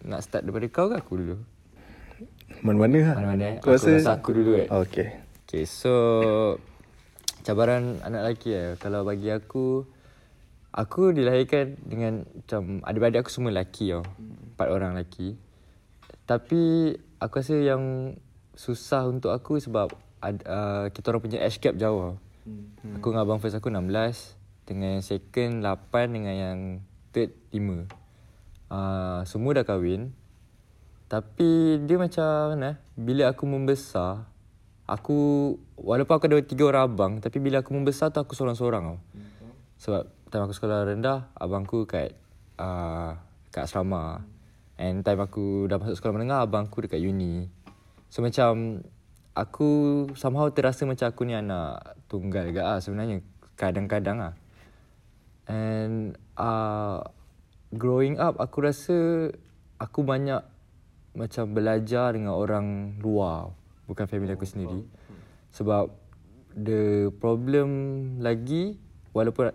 nak 0.04 0.20
start 0.20 0.44
daripada 0.44 0.68
kau 0.68 0.92
ke 0.92 0.96
aku 1.00 1.14
dulu? 1.16 1.36
Mana-mana 2.64 3.12
lah. 3.12 3.14
Mana-mana 3.20 3.60
Aku 3.60 3.76
rasa 3.76 4.00
aku 4.16 4.32
dulu 4.32 4.56
eh. 4.56 4.66
Okay. 4.72 5.20
Okay, 5.44 5.68
so 5.68 5.92
cabaran 7.44 8.00
anak 8.00 8.24
lelaki 8.24 8.56
eh. 8.56 8.68
Kalau 8.80 9.04
bagi 9.04 9.28
aku, 9.28 9.84
aku 10.72 11.12
dilahirkan 11.12 11.76
dengan 11.84 12.24
macam 12.24 12.80
adik-adik 12.80 13.28
aku 13.28 13.30
semua 13.30 13.52
lelaki 13.52 13.92
tau. 13.92 14.00
Empat 14.56 14.68
orang 14.72 14.96
lelaki. 14.96 15.36
Tapi 16.24 16.96
aku 17.20 17.34
rasa 17.36 17.60
yang 17.60 18.16
susah 18.56 19.12
untuk 19.12 19.36
aku 19.36 19.60
sebab 19.60 19.92
ad, 20.24 20.40
uh, 20.48 20.88
kita 20.88 21.12
orang 21.12 21.20
punya 21.20 21.44
age 21.44 21.60
gap 21.60 21.76
jauh 21.76 22.00
tau. 22.00 22.16
Aku 22.96 23.12
dengan 23.12 23.28
abang 23.28 23.40
first 23.44 23.60
aku 23.60 23.68
16, 23.68 24.36
dengan 24.64 25.00
yang 25.00 25.04
second 25.04 25.52
8, 25.60 26.16
dengan 26.16 26.34
yang 26.34 26.58
third 27.12 27.36
5. 27.52 27.88
Uh, 28.72 29.20
semua 29.28 29.52
dah 29.52 29.64
kahwin. 29.68 30.16
Tapi 31.14 31.78
dia 31.86 31.94
macam 31.94 32.58
mana 32.58 32.74
eh, 32.74 32.76
Bila 32.98 33.30
aku 33.30 33.46
membesar 33.46 34.26
Aku 34.90 35.54
Walaupun 35.78 36.14
aku 36.18 36.26
ada 36.26 36.42
tiga 36.42 36.66
orang 36.66 36.84
abang 36.90 37.12
Tapi 37.22 37.38
bila 37.38 37.62
aku 37.62 37.70
membesar 37.70 38.10
tu 38.10 38.18
aku 38.18 38.34
seorang-seorang 38.34 38.82
tau. 38.82 38.98
Sebab 39.78 40.02
time 40.34 40.42
aku 40.50 40.54
sekolah 40.58 40.90
rendah 40.90 41.30
Abangku 41.38 41.86
kat 41.86 42.18
uh, 42.58 43.14
Kat 43.54 43.70
asrama. 43.70 44.26
And 44.74 45.06
time 45.06 45.22
aku 45.22 45.70
dah 45.70 45.78
masuk 45.78 46.02
sekolah 46.02 46.18
menengah 46.18 46.42
Abangku 46.42 46.82
dekat 46.82 46.98
uni. 46.98 47.46
So 48.10 48.18
macam 48.18 48.82
Aku 49.38 49.70
somehow 50.18 50.50
terasa 50.50 50.82
macam 50.86 51.10
aku 51.10 51.26
ni 51.26 51.34
anak 51.34 51.98
tunggal 52.06 52.50
juga 52.50 52.62
lah 52.74 52.78
sebenarnya. 52.82 53.22
Kadang-kadang 53.54 54.18
lah 54.18 54.34
And 55.46 56.18
uh, 56.34 57.06
growing 57.70 58.18
up 58.18 58.38
aku 58.42 58.66
rasa 58.66 58.96
aku 59.78 60.06
banyak 60.06 60.53
macam 61.14 61.54
belajar 61.54 62.12
dengan 62.14 62.34
orang 62.34 62.98
luar 62.98 63.54
bukan 63.86 64.04
family 64.10 64.34
aku 64.34 64.46
sendiri. 64.46 64.82
sebab 65.54 65.86
the 66.54 67.14
problem 67.22 67.68
lagi 68.18 68.78
walaupun 69.14 69.54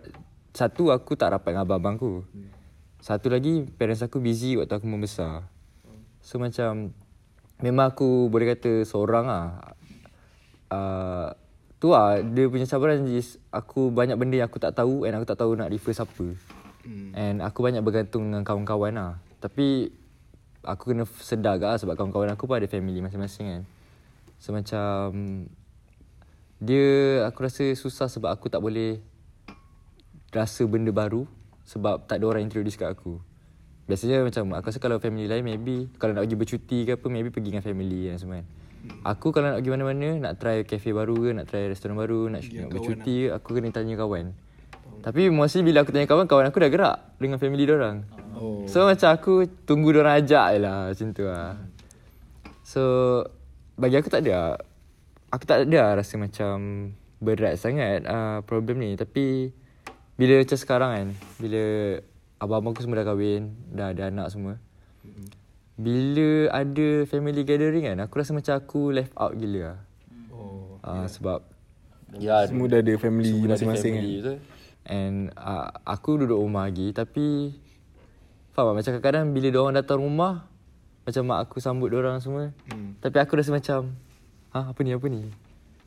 satu 0.56 0.90
aku 0.90 1.14
tak 1.14 1.36
rapat 1.36 1.54
dengan 1.54 1.64
abang-abang 1.68 1.96
aku. 2.00 2.12
Satu 3.00 3.32
lagi 3.32 3.64
parents 3.76 4.04
aku 4.04 4.20
busy 4.20 4.60
waktu 4.60 4.76
aku 4.76 4.88
membesar. 4.88 5.48
So 6.20 6.36
macam 6.36 6.92
memang 7.64 7.96
aku 7.96 8.28
boleh 8.28 8.56
kata 8.56 8.84
seorang 8.84 9.24
lah. 9.28 9.46
Uh, 10.70 11.28
tu 11.80 11.96
lah 11.96 12.20
dia 12.20 12.46
punya 12.46 12.68
cabaran 12.68 13.08
is 13.08 13.40
aku 13.50 13.88
banyak 13.88 14.14
benda 14.20 14.44
yang 14.44 14.48
aku 14.52 14.60
tak 14.60 14.76
tahu 14.76 15.08
and 15.08 15.16
aku 15.16 15.26
tak 15.26 15.40
tahu 15.40 15.56
nak 15.56 15.72
refer 15.72 15.96
siapa 15.96 16.36
hmm. 16.86 17.10
and 17.16 17.40
aku 17.40 17.64
banyak 17.64 17.80
bergantung 17.80 18.28
dengan 18.28 18.44
kawan-kawan 18.44 18.92
lah. 18.92 19.12
Tapi 19.40 19.88
aku 20.64 20.92
kena 20.92 21.04
sedar 21.20 21.56
agak 21.56 21.70
lah 21.76 21.78
sebab 21.80 21.94
kawan-kawan 21.96 22.32
aku 22.32 22.44
pun 22.44 22.60
ada 22.60 22.68
family 22.68 23.00
masing-masing 23.00 23.46
kan 23.48 23.62
so 24.36 24.52
macam 24.52 25.12
dia 26.60 27.24
aku 27.24 27.38
rasa 27.44 27.64
susah 27.72 28.08
sebab 28.12 28.28
aku 28.28 28.52
tak 28.52 28.60
boleh 28.60 29.00
rasa 30.30 30.62
benda 30.68 30.92
baru 30.92 31.24
sebab 31.64 32.04
tak 32.04 32.20
ada 32.20 32.24
orang 32.28 32.44
introduce 32.44 32.76
kat 32.76 32.92
aku 32.92 33.20
Biasanya 33.90 34.22
macam 34.22 34.54
aku 34.54 34.70
rasa 34.70 34.78
kalau 34.78 35.02
family 35.02 35.26
lain 35.26 35.42
maybe 35.42 35.90
kalau 35.98 36.14
nak 36.14 36.22
pergi 36.22 36.38
bercuti 36.38 36.78
ke 36.86 36.94
apa 36.94 37.06
maybe 37.10 37.34
pergi 37.34 37.50
dengan 37.50 37.66
family 37.66 38.06
dan 38.06 38.22
semua 38.22 38.38
kan. 38.38 38.46
Aku 39.02 39.34
kalau 39.34 39.50
nak 39.50 39.58
pergi 39.58 39.70
mana-mana 39.74 40.08
nak 40.22 40.38
try 40.38 40.62
cafe 40.62 40.94
baru 40.94 41.18
ke 41.18 41.30
nak 41.34 41.50
try 41.50 41.66
restoran 41.66 41.98
baru 41.98 42.30
nak, 42.30 42.46
nak 42.46 42.70
bercuti 42.70 43.26
ke 43.26 43.34
aku 43.34 43.50
kena 43.58 43.74
tanya 43.74 43.98
kawan. 43.98 44.30
Tapi 45.02 45.26
mostly 45.34 45.66
bila 45.66 45.82
aku 45.82 45.90
tanya 45.90 46.06
kawan 46.06 46.30
kawan 46.30 46.46
aku 46.54 46.62
dah 46.62 46.70
gerak 46.70 46.96
dengan 47.18 47.42
family 47.42 47.66
dia 47.66 47.74
orang. 47.82 48.06
Oh. 48.40 48.64
So 48.64 48.88
macam 48.88 49.12
aku 49.12 49.44
tunggu 49.68 49.92
diorang 49.92 50.16
ajak 50.24 50.56
je 50.56 50.58
lah 50.64 50.78
macam 50.88 51.06
tu 51.12 51.24
lah. 51.28 51.60
So 52.64 52.82
bagi 53.76 54.00
aku 54.00 54.08
tak 54.08 54.24
ada 54.24 54.32
lah. 54.32 54.56
Aku 55.30 55.44
tak 55.44 55.68
ada 55.68 55.78
lah 55.78 55.92
rasa 56.00 56.16
macam 56.16 56.54
berat 57.20 57.60
sangat 57.60 58.02
uh, 58.08 58.40
problem 58.48 58.80
ni. 58.80 58.96
Tapi 58.96 59.52
bila 60.16 60.40
macam 60.40 60.58
sekarang 60.58 60.90
kan, 60.90 61.08
bila 61.36 61.62
abang-abang 62.40 62.72
aku 62.72 62.82
semua 62.82 63.04
dah 63.04 63.06
kahwin, 63.12 63.52
dah 63.70 63.92
ada 63.92 64.08
anak 64.08 64.32
semua. 64.32 64.56
Bila 65.80 66.52
ada 66.52 66.88
family 67.08 67.40
gathering 67.44 67.88
kan, 67.88 67.98
aku 68.04 68.20
rasa 68.20 68.36
macam 68.36 68.52
aku 68.56 68.92
left 68.92 69.12
out 69.16 69.32
gila 69.36 69.60
lah. 69.76 69.78
Oh, 70.32 70.76
uh, 70.80 71.06
sebab 71.08 71.40
Ya, 72.18 72.42
Semua 72.42 72.66
dah 72.66 72.82
ada 72.82 72.94
family 72.98 73.30
semua 73.30 73.38
dah 73.38 73.46
ada 73.46 73.54
masing-masing 73.54 73.92
kan. 73.94 74.02
betul. 74.02 74.38
And 74.90 75.16
uh, 75.38 75.70
aku 75.86 76.18
duduk 76.18 76.42
rumah 76.42 76.66
lagi 76.66 76.90
tapi 76.90 77.54
faham 78.64 78.76
tak 78.76 78.76
macam 78.76 78.92
kadang-kadang 78.98 79.24
bila 79.32 79.48
orang 79.60 79.76
datang 79.80 79.98
rumah 80.00 80.34
macam 81.04 81.22
mak 81.26 81.38
aku 81.48 81.56
sambut 81.58 81.90
orang 81.96 82.20
semua. 82.20 82.52
Hmm. 82.70 82.94
Tapi 83.00 83.16
aku 83.18 83.32
rasa 83.40 83.50
macam 83.50 83.96
ha 84.52 84.70
apa 84.70 84.80
ni 84.84 84.92
apa 84.92 85.06
ni. 85.08 85.26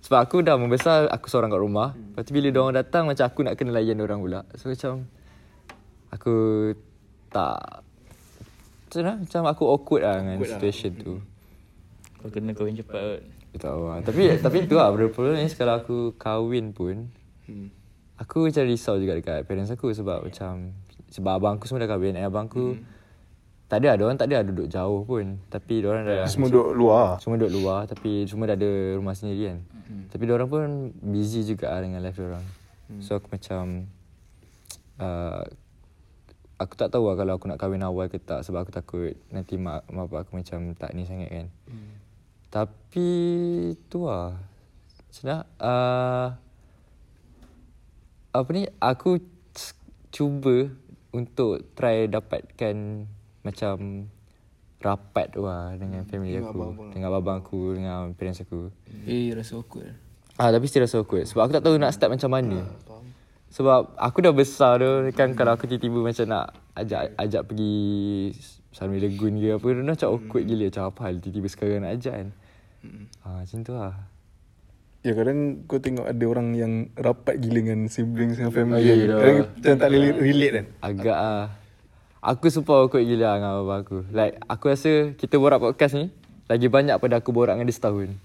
Sebab 0.03 0.19
aku 0.19 0.43
dah 0.43 0.59
membesar 0.59 1.07
aku 1.07 1.31
seorang 1.31 1.47
kat 1.53 1.61
rumah. 1.61 1.95
Hmm. 1.95 2.11
Lepas 2.11 2.23
tu 2.27 2.31
bila 2.35 2.47
orang 2.59 2.75
datang 2.75 3.03
macam 3.07 3.25
aku 3.29 3.39
nak 3.45 3.55
kena 3.55 3.71
layan 3.71 4.01
orang 4.03 4.19
pula. 4.19 4.41
So 4.57 4.73
macam 4.73 5.07
aku 6.11 6.35
tak 7.31 7.85
macam 8.89 8.99
mana? 8.99 9.13
Macam 9.25 9.41
aku 9.49 9.63
awkward 9.69 10.01
lah 10.05 10.15
dengan 10.21 10.37
situation 10.43 10.91
tu. 10.97 11.13
Kau 12.21 12.29
kena 12.29 12.51
kahwin 12.53 12.77
cepat 12.77 13.01
kot. 13.01 13.21
Tak 13.53 13.59
tahu 13.69 13.81
lah. 13.85 13.99
Tapi 14.01 14.21
tapi 14.41 14.57
tu 14.65 14.75
lah 14.77 14.89
problem 14.93 15.37
ni 15.37 15.49
kalau 15.53 15.73
aku 15.77 15.97
kahwin 16.17 16.73
pun 16.73 17.09
hmm. 17.45 17.82
Aku 18.23 18.47
macam 18.47 18.63
risau 18.63 18.95
juga 18.95 19.19
dekat 19.19 19.43
parents 19.43 19.75
aku 19.75 19.91
sebab 19.91 20.23
macam 20.23 20.71
sebab 21.11 21.31
abang 21.35 21.59
aku 21.59 21.67
semua 21.67 21.83
dah 21.83 21.91
kahwin 21.91 22.15
and 22.15 22.25
abang 22.25 22.47
aku 22.47 22.79
hmm. 22.79 22.83
tak 23.67 23.83
ada 23.83 23.99
orang 23.99 24.15
tak 24.15 24.31
ada 24.31 24.47
duduk 24.47 24.71
jauh 24.71 25.03
pun 25.03 25.37
tapi 25.51 25.83
orang 25.83 26.07
dah 26.07 26.25
Semua 26.25 26.47
duduk 26.47 26.71
luar. 26.73 27.19
semua 27.19 27.35
duduk 27.35 27.53
luar 27.59 27.85
tapi 27.85 28.23
semua 28.25 28.47
dah 28.47 28.55
ada 28.55 28.71
rumah 28.95 29.13
sendiri 29.13 29.51
kan. 29.51 29.59
Hmm. 29.83 30.03
Tapi 30.07 30.23
orang 30.31 30.47
pun 30.47 30.95
busy 31.03 31.43
juga 31.43 31.69
lah 31.75 31.83
dengan 31.83 31.99
life 31.99 32.17
orang. 32.17 32.45
Hmm. 32.87 33.01
So 33.03 33.19
aku 33.19 33.27
macam 33.29 33.91
uh, 34.97 35.43
aku 36.57 36.73
tak 36.79 36.89
tahu 36.95 37.11
lah 37.11 37.15
kalau 37.19 37.33
aku 37.35 37.45
nak 37.51 37.59
kahwin 37.59 37.83
awal 37.83 38.07
ke 38.07 38.17
tak 38.23 38.47
sebab 38.47 38.63
aku 38.63 38.71
takut 38.71 39.13
nanti 39.29 39.59
mak, 39.59 39.83
mak 39.91 40.07
bapak 40.07 40.29
aku 40.29 40.39
macam 40.39 40.71
tak 40.79 40.95
ni 40.95 41.03
sangat 41.03 41.29
kan. 41.29 41.47
Hmm. 41.67 41.93
Tapi 42.47 43.09
tu 43.91 44.07
lah. 44.07 44.37
Mana? 45.21 45.45
Uh, 45.61 46.27
apa 48.33 48.49
ni? 48.49 48.65
Aku 48.81 49.21
cuba 50.09 50.73
untuk 51.13 51.61
try 51.77 52.09
dapatkan 52.09 53.05
macam 53.45 54.09
rapat 54.81 55.31
tu 55.31 55.45
lah 55.45 55.77
dengan 55.77 56.03
family 56.09 56.41
aku. 56.41 56.91
Dengan 56.91 57.13
abang 57.13 57.39
aku, 57.39 57.77
dengan 57.77 58.11
parents 58.17 58.41
aku. 58.41 58.73
Eh, 59.05 59.31
rasa 59.31 59.55
awkward. 59.61 59.93
Ah 60.33 60.49
tapi 60.49 60.65
still 60.65 60.81
rasa 60.81 60.97
awkward 60.97 61.29
sebab 61.29 61.45
aku 61.45 61.53
tak 61.53 61.63
tahu 61.63 61.77
nak 61.77 61.93
start 61.93 62.09
macam 62.09 62.29
mana. 62.33 62.65
Sebab 63.53 63.93
aku 64.01 64.25
dah 64.25 64.33
besar 64.33 64.81
tu 64.81 65.13
kan 65.13 65.37
kalau 65.37 65.53
aku 65.53 65.69
tiba-tiba 65.69 66.01
macam 66.01 66.25
nak 66.25 66.57
ajak 66.73 67.13
ajak 67.21 67.41
pergi 67.45 67.73
Sunway 68.73 68.97
Lagoon 68.97 69.37
ke 69.37 69.53
apa 69.53 69.67
tu 69.69 69.81
macam 69.85 70.09
awkward 70.09 70.43
gila 70.49 70.65
macam 70.73 70.83
apa 70.89 70.99
hal 71.05 71.15
tiba-tiba 71.21 71.47
sekarang 71.53 71.85
nak 71.85 71.93
ajak 72.01 72.13
kan. 72.17 72.29
Ah 73.21 73.45
macam 73.45 73.59
tu 73.61 73.73
lah. 73.77 73.93
Ya 75.03 75.11
kadang 75.11 75.67
kau 75.67 75.83
tengok 75.83 76.07
ada 76.07 76.23
orang 76.31 76.55
yang 76.55 76.73
rapat 76.95 77.35
gila 77.43 77.59
dengan 77.59 77.91
siblings 77.91 78.39
dengan 78.39 78.55
family. 78.55 78.87
Oh, 78.87 78.95
ya. 78.95 79.15
Kadang 79.19 79.37
macam 79.51 79.73
tak 79.75 79.87
boleh 79.91 80.11
relate 80.15 80.53
kan. 80.55 80.65
Agak 80.79 81.17
ah. 81.19 81.45
Aku 82.23 82.47
super 82.47 82.87
awkward 82.87 83.03
gila 83.03 83.35
dengan 83.35 83.59
abang 83.59 83.83
aku. 83.83 84.07
Like 84.15 84.39
aku 84.47 84.71
rasa 84.71 85.11
kita 85.19 85.35
borak 85.35 85.59
podcast 85.59 85.99
ni 85.99 86.07
lagi 86.47 86.71
banyak 86.71 86.95
pada 87.03 87.19
aku 87.19 87.35
borak 87.35 87.59
dengan 87.59 87.67
dia 87.67 87.75
setahun. 87.75 88.15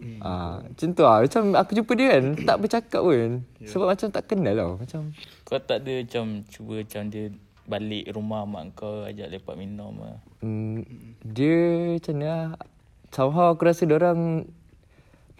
Hmm. 0.00 0.20
Ah, 0.20 0.54
macam 0.60 0.88
tu 0.92 1.02
lah. 1.04 1.18
Macam 1.24 1.42
aku 1.56 1.70
jumpa 1.76 1.92
dia 1.96 2.06
kan, 2.12 2.24
tak 2.44 2.56
bercakap 2.60 3.00
pun. 3.00 3.44
Sebab 3.64 3.86
macam 3.88 4.08
tak 4.12 4.24
kenal 4.28 4.54
tau. 4.56 4.72
Macam 4.76 5.00
Kau 5.48 5.60
tak 5.60 5.84
ada 5.84 5.92
macam 6.04 6.24
cuba 6.52 6.84
macam 6.84 7.02
dia 7.08 7.24
balik 7.64 8.04
rumah 8.12 8.42
mak 8.44 8.76
kau 8.76 9.08
ajak 9.08 9.28
lepak 9.32 9.56
minum 9.56 9.96
lah. 10.04 10.20
Hmm, 10.44 10.84
dia 11.24 11.96
macam 11.96 12.14
ni 12.16 12.26
lah. 12.28 12.60
Somehow 13.08 13.56
aku 13.56 13.68
rasa 13.68 13.88
orang 13.88 14.48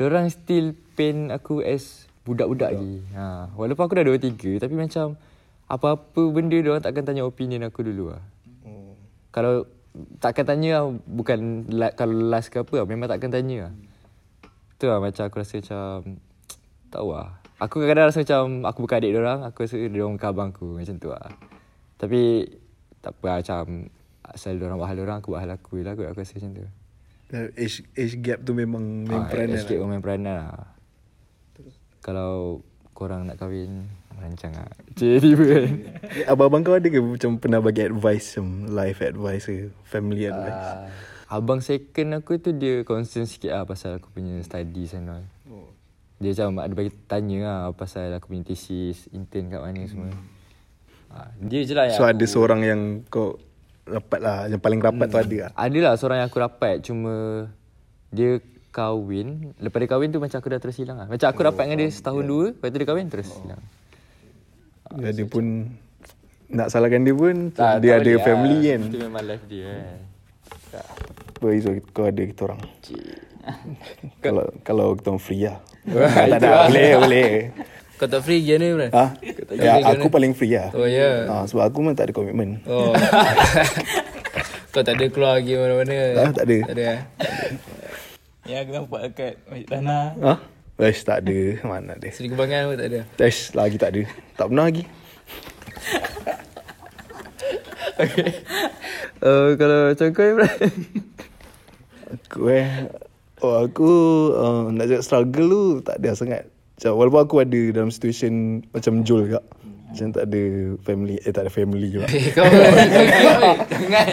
orang 0.08 0.32
still 0.32 0.72
paint 0.96 1.28
aku 1.28 1.60
as 1.60 2.08
budak-budak 2.24 2.72
lagi. 2.72 3.02
Ha, 3.16 3.52
walaupun 3.52 3.82
aku 3.84 3.94
dah 3.98 4.04
23 4.06 4.62
tapi 4.62 4.74
macam 4.76 5.18
apa-apa 5.70 6.22
benda 6.34 6.56
orang 6.62 6.82
takkan 6.82 7.04
tanya 7.06 7.22
opinion 7.26 7.66
aku 7.66 7.86
dulu 7.86 8.14
lah. 8.14 8.22
Oh. 8.66 8.94
Kalau 9.30 9.66
takkan 10.18 10.46
tanya 10.46 10.82
lah, 10.82 10.84
bukan 10.90 11.66
la, 11.70 11.90
kalau 11.94 12.14
last 12.30 12.50
ke 12.50 12.62
apa 12.62 12.82
lah, 12.82 12.86
memang 12.86 13.10
takkan 13.10 13.30
tanya 13.30 13.70
lah. 13.70 13.72
Tu 14.78 14.86
lah 14.86 14.98
macam 14.98 15.26
aku 15.26 15.36
rasa 15.42 15.60
macam 15.60 16.18
tak 16.90 16.98
tahu 16.98 17.10
lah. 17.14 17.30
Aku 17.60 17.74
kadang-kadang 17.78 18.08
rasa 18.08 18.20
macam 18.24 18.42
aku 18.64 18.78
bukan 18.88 18.96
adik 18.98 19.12
orang, 19.20 19.40
aku 19.44 19.58
rasa 19.66 19.76
dia 19.76 20.00
orang 20.00 20.14
bukan 20.16 20.30
abang 20.32 20.50
aku 20.54 20.66
macam 20.80 20.94
tu 20.96 21.08
lah. 21.12 21.28
Tapi 22.00 22.20
tak 23.04 23.12
apa 23.14 23.24
lah, 23.26 23.36
macam 23.44 23.62
asal 24.30 24.52
dia 24.56 24.64
orang 24.66 24.78
buat 24.78 24.88
hal 24.88 24.98
orang 25.02 25.16
aku 25.20 25.28
buat 25.34 25.42
hal 25.42 25.52
aku 25.54 25.72
lah 25.82 25.92
kot 25.94 26.06
aku 26.08 26.18
rasa 26.22 26.34
macam 26.38 26.50
tu. 26.56 26.64
Dan 27.30 27.54
Age, 27.54 27.86
age 27.94 28.14
gap 28.18 28.42
tu 28.42 28.52
memang 28.52 29.06
main 29.06 29.22
Ah, 29.22 29.30
peranan 29.30 29.58
Sikit 29.62 29.78
lah. 29.78 29.80
orang 29.86 29.90
main 29.94 30.02
peranan 30.02 30.34
lah. 30.34 30.54
Kalau 32.02 32.60
korang 32.90 33.30
nak 33.30 33.38
kahwin, 33.38 33.86
rancang 34.18 34.52
lah. 34.52 34.68
Cik 34.98 35.16
tiba 35.22 35.44
kan. 35.46 35.64
Abang-abang 36.26 36.62
kau 36.66 36.76
ada 36.76 36.88
ke 36.90 36.98
macam 37.00 37.38
pernah 37.38 37.60
bagi 37.62 37.86
advice 37.86 38.36
macam 38.36 38.68
life 38.68 39.00
advice 39.00 39.44
ke 39.46 39.56
family 39.86 40.26
advice? 40.26 40.64
Uh, 40.74 40.88
abang 41.30 41.62
second 41.62 42.18
aku 42.18 42.42
tu 42.42 42.50
dia 42.50 42.82
concern 42.82 43.24
sikit 43.24 43.54
lah 43.54 43.62
pasal 43.64 44.02
aku 44.02 44.10
punya 44.10 44.36
studies 44.42 44.92
and 44.98 45.08
all. 45.08 45.24
Oh. 45.48 45.70
Dia 46.18 46.34
macam 46.36 46.60
ada 46.60 46.74
bagi 46.74 46.92
tanya 47.06 47.38
lah 47.46 47.58
pasal 47.72 48.12
aku 48.12 48.34
punya 48.34 48.44
thesis, 48.44 49.06
intern 49.14 49.48
kat 49.48 49.60
mana 49.62 49.80
semua. 49.86 50.10
Ah, 51.10 51.30
dia 51.42 51.66
je 51.66 51.74
lah 51.74 51.90
yang 51.90 51.96
So 51.98 52.04
aku, 52.06 52.12
ada 52.12 52.24
seorang 52.26 52.60
yang 52.66 52.80
kau 53.08 53.38
rapat 53.90 54.20
lah 54.20 54.38
Yang 54.46 54.60
paling 54.60 54.80
rapat 54.80 55.06
tu 55.06 55.18
ada 55.18 55.36
lah. 55.36 55.50
Adalah 55.54 55.92
seorang 55.94 56.16
yang 56.22 56.28
aku 56.28 56.38
rapat 56.38 56.74
Cuma 56.80 57.12
Dia 58.08 58.38
kahwin. 58.70 59.50
Lepas 59.58 59.78
dia 59.78 59.88
kahwin 59.88 60.08
tu 60.08 60.18
Macam 60.18 60.38
aku 60.38 60.48
dah 60.48 60.60
terus 60.62 60.78
hilang 60.78 60.96
lah. 60.96 61.06
Macam 61.06 61.26
aku 61.26 61.40
rapat 61.42 61.62
dengan 61.66 61.78
dia 61.80 61.90
setahun 61.90 62.22
dua 62.22 62.44
Lepas 62.54 62.68
tu 62.68 62.78
dia 62.78 62.88
kahwin 62.88 63.06
terus 63.06 63.28
hilang 63.34 63.62
Dia 64.94 65.08
ada 65.10 65.24
pun 65.26 65.44
Nak 66.48 66.66
salahkan 66.68 67.02
dia 67.02 67.14
pun 67.14 67.36
Tak, 67.50 67.82
Dia 67.82 67.90
tak 67.94 67.98
ada 67.98 68.10
boleh 68.10 68.24
family 68.24 68.56
lah. 68.56 68.66
kan. 68.66 68.80
Itu 68.86 68.98
memang 68.98 69.22
life 69.26 69.44
dia 69.46 69.66
kan. 69.66 69.98
Apa 71.40 71.46
Izzul 71.50 71.80
kau 71.90 72.04
ada 72.04 72.22
kita 72.22 72.40
orang? 72.46 72.60
Kalau 74.24 74.44
kalau 74.60 74.92
kita 74.92 75.08
orang 75.08 75.22
free 75.22 75.48
lah. 75.48 75.58
Tak 76.30 76.36
ada 76.36 76.68
boleh 76.68 76.90
boleh 77.00 77.30
Kau 78.00 78.08
tak 78.08 78.24
free 78.24 78.40
gimana 78.40 78.64
Imran? 78.64 78.90
Ha? 78.96 79.04
Ya, 79.52 79.76
aku 79.84 80.08
paling 80.08 80.32
free 80.32 80.56
lah 80.56 80.72
Oh 80.72 80.88
ya. 80.88 81.28
ha, 81.28 81.44
Sebab 81.44 81.68
aku 81.68 81.84
memang 81.84 81.92
tak 81.92 82.08
ada 82.08 82.16
komitmen 82.16 82.64
Oh. 82.64 82.96
Kau 84.72 84.80
tak 84.80 84.96
ada 84.96 85.04
keluar 85.12 85.36
pergi 85.36 85.60
mana-mana? 85.60 85.96
Ah, 86.16 86.30
tak 86.32 86.48
ada. 86.48 86.56
Tak 86.64 86.74
ada 86.74 86.84
eh? 86.88 87.00
Ya 88.48 88.64
aku 88.64 88.70
nampak 88.72 89.00
dekat 89.04 89.32
Masjid 89.44 89.68
Tanah. 89.68 90.04
Ha? 90.16 90.32
Wesh 90.80 91.04
tak 91.04 91.20
ada 91.20 91.40
Mana 91.60 91.92
ada 91.92 92.08
Seri 92.08 92.32
Kembangan 92.32 92.72
pun 92.72 92.76
tak 92.80 92.88
ada? 92.88 93.00
Wesh 93.20 93.52
lagi 93.52 93.76
tak 93.76 93.90
ada 93.92 94.02
Tak 94.40 94.48
pernah 94.48 94.64
lagi 94.64 94.84
uh, 99.20 99.48
Kalau 99.54 99.78
macam 99.92 100.06
kau 100.08 100.24
Imran 100.24 100.56
Aku 102.16 102.40
eh 102.48 102.68
Oh 103.40 103.60
aku 103.60 103.92
uh, 104.32 104.72
Nak 104.72 104.88
cakap 104.88 105.04
struggle 105.04 105.48
tu 105.48 105.62
Tak 105.84 106.00
ada 106.00 106.16
sangat 106.16 106.48
macam, 106.80 106.92
Walaupun 106.96 107.20
aku 107.20 107.36
ada 107.38 107.60
Dalam 107.70 107.92
situation 107.92 108.64
Macam 108.72 109.04
Jul 109.04 109.28
juga 109.28 109.44
Macam 109.92 110.16
tak 110.16 110.24
ada 110.24 110.42
family 110.80 111.20
Eh 111.20 111.28
tak 111.28 111.44
ada 111.44 111.52
family 111.52 111.92
juga. 111.92 112.08
Eh 112.08 112.32
kau 112.32 112.40
Jangan. 112.48 114.06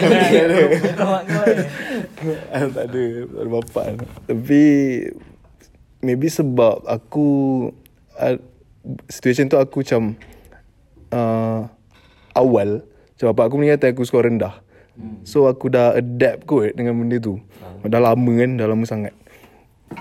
Tak 2.68 2.84
ada 2.84 3.02
Tak 3.24 3.40
ada 3.40 3.46
bapak 3.48 3.84
Tapi 4.28 4.62
Maybe 5.98 6.28
sebab 6.28 6.84
Aku 6.84 7.26
uh, 8.14 8.36
Situation 9.08 9.48
tu 9.48 9.56
aku 9.56 9.80
macam 9.80 10.12
uh, 11.10 11.64
Awal 12.36 12.84
Macam 12.84 13.26
bapak 13.32 13.44
aku 13.48 13.54
meninggal 13.56 13.80
Time 13.80 13.96
aku 13.96 14.04
skor 14.04 14.28
rendah. 14.28 14.60
So 15.24 15.46
aku 15.46 15.70
dah 15.70 15.94
adapt 15.94 16.44
kot 16.44 16.74
Dengan 16.74 16.92
benda 16.94 17.16
tu. 17.16 17.40
Dah 17.82 17.98
lama 17.98 18.32
kan 18.36 18.50
Dah 18.54 18.66
lama 18.66 18.84
sangat. 18.84 19.16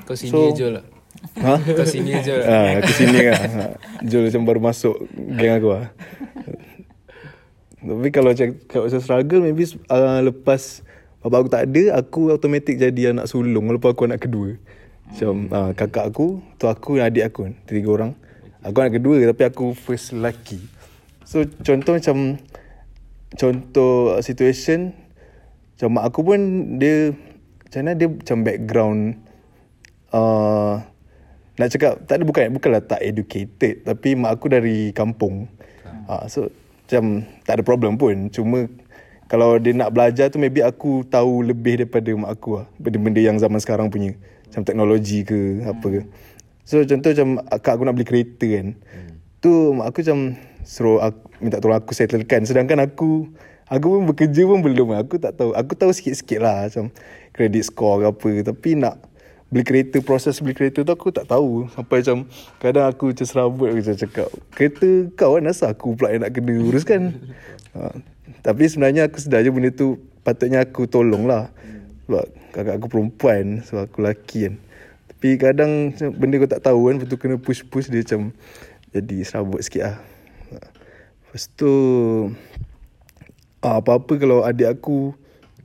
Kau 0.03 0.19
sini 0.19 0.35
So- 0.35 0.51
je 0.51 0.67
lah 0.67 0.96
Ha? 1.37 1.53
Kau 1.61 1.85
sini 1.85 2.17
je 2.21 2.33
lah 2.33 2.45
Ha, 2.45 2.57
aku 2.81 2.91
sini. 2.93 3.17
Ha, 3.29 3.35
Jul 4.05 4.29
macam 4.29 4.41
baru 4.45 4.59
masuk 4.61 4.95
geng 5.37 5.53
aku 5.57 5.69
lah. 5.73 5.87
Tapi 7.77 8.09
kalau 8.09 8.31
cakap 8.33 8.81
pasal 8.89 9.01
struggle, 9.01 9.45
maybe 9.45 9.63
uh, 9.93 10.19
lepas 10.25 10.81
bapak 11.21 11.37
aku 11.45 11.49
tak 11.51 11.63
ada, 11.69 11.83
aku 11.99 12.21
automatik 12.33 12.75
jadi 12.81 13.13
anak 13.13 13.29
sulung 13.29 13.69
walaupun 13.69 13.89
aku 13.93 14.03
anak 14.09 14.25
kedua. 14.25 14.57
Macam 15.07 15.47
uh, 15.53 15.71
kakak 15.71 16.09
aku, 16.09 16.41
tu 16.59 16.65
aku 16.67 16.99
dan 16.99 17.13
adik 17.13 17.31
aku, 17.31 17.53
tiga 17.69 17.89
orang. 17.93 18.11
Aku 18.65 18.75
anak 18.81 18.99
kedua 18.99 19.21
tapi 19.23 19.43
aku 19.47 19.71
first 19.77 20.11
lelaki. 20.11 20.59
So 21.23 21.45
contoh 21.63 21.95
macam 21.95 22.39
contoh 23.35 24.19
situation 24.23 24.95
macam 25.75 25.89
mak 25.93 26.03
aku 26.09 26.19
pun 26.25 26.39
dia 26.81 27.13
macam 27.67 27.79
mana 27.83 27.91
dia 27.93 28.07
macam 28.07 28.37
background 28.41 29.01
uh, 30.15 30.81
nak 31.57 31.73
cakap 31.73 31.93
tak 32.05 32.21
ada 32.21 32.23
bukan 32.23 32.53
bukanlah 32.53 32.85
tak 32.85 33.01
educated 33.01 33.81
tapi 33.81 34.13
mak 34.13 34.37
aku 34.37 34.45
dari 34.53 34.93
kampung. 34.93 35.49
Uh, 36.05 36.23
so 36.29 36.47
macam 36.87 37.25
tak 37.43 37.59
ada 37.59 37.63
problem 37.65 37.97
pun. 37.97 38.29
Cuma 38.29 38.69
kalau 39.27 39.59
dia 39.59 39.75
nak 39.75 39.91
belajar 39.91 40.31
tu 40.31 40.39
maybe 40.39 40.63
aku 40.63 41.03
tahu 41.03 41.43
lebih 41.43 41.83
daripada 41.83 42.13
mak 42.15 42.37
aku 42.37 42.61
lah. 42.61 42.65
Benda-benda 42.79 43.19
yang 43.19 43.41
zaman 43.41 43.59
sekarang 43.59 43.91
punya. 43.91 44.15
Macam 44.47 44.63
teknologi 44.63 45.25
ke 45.27 45.67
apa 45.67 45.83
ke. 45.83 46.01
So 46.63 46.79
contoh 46.85 47.11
macam 47.11 47.29
akak 47.49 47.73
aku 47.75 47.83
nak 47.83 47.95
beli 47.97 48.07
kereta 48.07 48.45
kan. 48.47 48.67
Tu 49.41 49.51
mak 49.73 49.91
aku 49.91 50.05
macam 50.05 50.19
suruh 50.61 51.01
aku, 51.01 51.25
minta 51.41 51.57
tolong 51.57 51.81
aku 51.81 51.91
settlekan. 51.91 52.45
Sedangkan 52.45 52.85
aku 52.85 53.27
aku 53.67 53.85
pun 53.99 54.03
bekerja 54.07 54.45
pun 54.45 54.61
belum. 54.61 54.93
Aku 54.93 55.19
tak 55.19 55.35
tahu. 55.35 55.57
Aku 55.57 55.73
tahu 55.73 55.89
sikit-sikit 55.89 56.39
lah 56.39 56.69
macam 56.69 56.93
credit 57.33 57.65
score 57.65 57.99
ke 57.99 58.05
apa. 58.13 58.29
Tapi 58.53 58.69
nak 58.77 58.95
beli 59.47 59.63
kereta 59.63 60.03
proses 60.03 60.43
beli 60.43 60.51
kereta 60.51 60.83
tu 60.83 60.91
aku 60.91 61.11
tak 61.11 61.27
tahu. 61.31 61.71
Sampai 61.71 62.03
macam 62.03 62.27
kadang 62.59 62.85
aku 62.91 63.15
macam 63.15 63.25
serabut 63.27 63.67
aku 63.71 63.79
macam 63.79 63.95
cakap 63.95 64.27
kereta 64.51 64.89
kau 65.15 65.39
kan 65.39 65.47
asal 65.47 65.71
aku 65.71 65.95
pula 65.95 66.11
yang 66.11 66.27
nak 66.27 66.31
kena 66.35 66.53
uruskan? 66.59 67.15
Ha, 67.75 67.95
tapi 68.45 68.67
sebenarnya 68.67 69.07
aku 69.07 69.17
sedar 69.23 69.43
je 69.43 69.51
benda 69.51 69.71
tu 69.71 69.99
patutnya 70.27 70.63
aku 70.63 70.87
tolong 70.91 71.23
lah 71.23 71.47
sebab 72.07 72.25
kakak 72.51 72.73
aku 72.79 72.87
perempuan 72.91 73.63
sebab 73.63 73.87
aku 73.87 73.97
lelaki 74.03 74.39
kan. 74.51 74.55
Tapi 75.11 75.29
kadang 75.39 75.71
benda 76.19 76.35
kau 76.37 76.51
tak 76.51 76.63
tahu 76.63 76.79
kan 76.91 76.93
lepas 76.99 77.07
tu 77.07 77.17
kena 77.17 77.35
push-push 77.39 77.87
dia 77.87 78.03
macam 78.03 78.35
jadi 78.91 79.17
serabut 79.23 79.63
sikit 79.63 79.83
lah. 79.87 79.97
Ha. 80.51 80.57
lepas 81.27 81.43
tu 81.55 81.71
ah, 83.63 83.79
apa-apa 83.79 84.13
kalau 84.19 84.43
adik 84.43 84.79
aku 84.79 85.15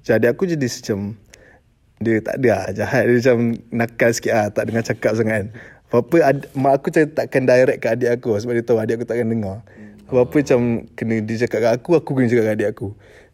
macam 0.03 0.13
adik 0.19 0.31
aku 0.35 0.43
jadi 0.51 0.67
macam 0.67 0.99
dia 2.03 2.21
tak 2.21 2.37
ada 2.43 2.49
lah 2.51 2.67
jahat 2.75 3.03
dia 3.09 3.15
macam 3.19 3.39
nakal 3.71 4.11
sikit 4.13 4.33
lah 4.35 4.47
tak 4.51 4.65
dengar 4.69 4.83
cakap 4.85 5.13
sangat 5.15 5.35
kan 5.35 5.47
apa-apa 5.93 6.17
ad, 6.25 6.39
mak 6.57 6.73
aku 6.81 6.87
macam 6.89 7.05
takkan 7.13 7.43
direct 7.45 7.79
ke 7.85 7.87
adik 7.93 8.11
aku 8.11 8.29
sebab 8.41 8.53
dia 8.57 8.65
tahu 8.65 8.79
adik 8.81 8.95
aku 9.01 9.07
takkan 9.07 9.29
dengar 9.29 9.57
apa-apa 10.11 10.37
macam 10.41 10.61
kena 10.99 11.15
dia 11.25 11.37
cakap 11.47 11.59
kat 11.63 11.73
aku 11.79 11.91
aku 11.97 12.11
kena 12.19 12.27
cakap 12.29 12.45
kat 12.45 12.55
adik 12.61 12.69
aku 12.75 12.89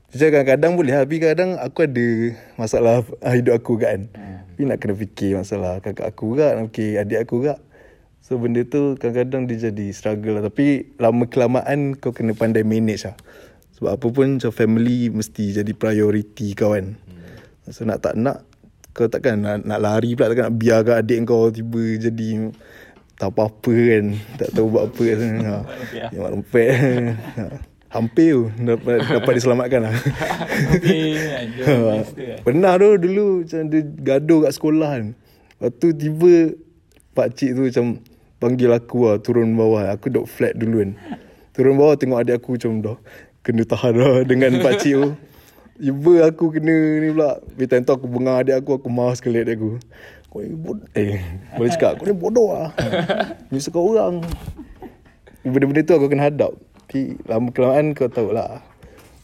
dia 0.09 0.17
cakap 0.25 0.33
kadang-kadang 0.41 0.73
boleh 0.73 0.93
lah, 0.97 1.03
tapi 1.05 1.17
kadang 1.21 1.51
aku 1.61 1.79
ada 1.85 2.09
masalah 2.57 2.95
hidup 3.37 3.55
aku 3.59 3.75
kan 3.81 4.09
tapi 4.55 4.63
nak 4.67 4.79
kena 4.83 4.95
fikir 4.95 5.39
masalah 5.39 5.81
kakak 5.81 6.07
aku 6.07 6.35
juga 6.35 6.57
nak 6.57 6.73
fikir 6.73 7.01
adik 7.01 7.21
aku 7.25 7.35
juga 7.45 7.63
So 8.29 8.37
benda 8.37 8.61
tu 8.61 8.93
kadang-kadang 9.01 9.49
dia 9.49 9.73
jadi 9.73 9.89
struggle 9.89 10.37
lah. 10.37 10.53
Tapi 10.53 10.93
lama 11.01 11.25
kelamaan 11.25 11.97
kau 11.97 12.13
kena 12.13 12.37
pandai 12.37 12.61
manage 12.61 13.09
lah. 13.09 13.17
Sebab 13.81 13.97
apa 13.97 14.07
pun 14.13 14.37
macam 14.37 14.53
family 14.53 15.09
mesti 15.09 15.57
jadi 15.57 15.73
priority 15.73 16.53
kau 16.53 16.77
kan. 16.77 16.93
Hmm. 16.99 17.73
So 17.73 17.89
nak 17.89 18.05
tak 18.05 18.21
nak 18.21 18.45
kau 18.99 19.07
takkan 19.07 19.39
nak, 19.39 19.63
nak 19.63 19.79
lari 19.79 20.19
pula 20.19 20.35
takkan 20.35 20.51
nak 20.51 20.59
biarkan 20.59 20.95
adik 20.99 21.19
kau 21.23 21.55
tiba 21.55 22.03
jadi 22.03 22.51
tak 23.15 23.31
apa-apa 23.31 23.75
kan. 23.75 24.05
Tak 24.43 24.49
tahu 24.55 24.67
buat 24.71 24.91
apa 24.91 25.03
kat 25.03 25.17
sana. 25.19 25.43
Ha. 25.43 25.55
Mak 26.19 26.31
lempet. 26.35 26.71
Ha. 27.39 27.45
Hampir 27.89 28.31
tu 28.31 28.43
dapat, 28.63 28.99
dapat 29.07 29.33
diselamatkan 29.39 29.81
lah. 29.87 29.95
Ha. 29.95 29.99
Pernah 32.47 32.73
tu 32.79 32.89
dulu 32.99 33.47
macam 33.47 33.61
dia 33.71 33.81
gaduh 33.87 34.41
kat 34.47 34.53
sekolah 34.55 34.91
kan. 34.99 35.07
Lepas 35.15 35.71
tu 35.79 35.89
tiba 35.95 36.35
pakcik 37.15 37.51
tu 37.55 37.63
macam 37.71 37.85
panggil 38.39 38.71
aku 38.71 38.99
lah 39.07 39.19
turun 39.23 39.55
bawah. 39.55 39.95
Aku 39.95 40.11
duduk 40.11 40.27
flat 40.31 40.55
dulu 40.55 40.83
kan. 40.87 40.91
Turun 41.55 41.75
bawah 41.75 41.95
tengok 41.99 42.19
adik 42.23 42.39
aku 42.39 42.55
macam 42.55 42.83
dah 42.83 42.99
kena 43.43 43.63
tahan 43.67 43.95
lah 43.99 44.23
dengan 44.27 44.59
pakcik 44.63 44.95
tu. 44.95 45.11
Iba 45.79 46.27
aku 46.27 46.51
kena 46.51 46.75
ni 46.99 47.15
pula. 47.15 47.39
Bila 47.55 47.67
time 47.71 47.87
tu 47.87 47.95
aku 47.95 48.07
bengang 48.11 48.43
adik 48.43 48.59
aku, 48.59 48.83
aku 48.83 48.89
marah 48.91 49.15
sekali 49.15 49.47
adik 49.47 49.63
aku. 49.63 49.71
Kau 50.29 50.43
ni 50.43 50.59
bodoh. 50.59 50.85
Eh, 50.93 51.23
boleh 51.55 51.71
cakap, 51.71 52.03
kau 52.03 52.07
ni 52.11 52.19
bodoh 52.19 52.51
lah. 52.59 52.75
Nyusah 53.55 53.71
kau 53.71 53.95
orang. 53.95 54.21
Benda-benda 55.47 55.87
tu 55.87 55.95
aku 55.95 56.11
kena 56.11 56.29
hadap. 56.29 56.53
Tapi 56.89 57.15
lama 57.31 57.49
kelamaan 57.55 57.95
kau 57.95 58.11
tahu 58.11 58.35
lah. 58.35 58.61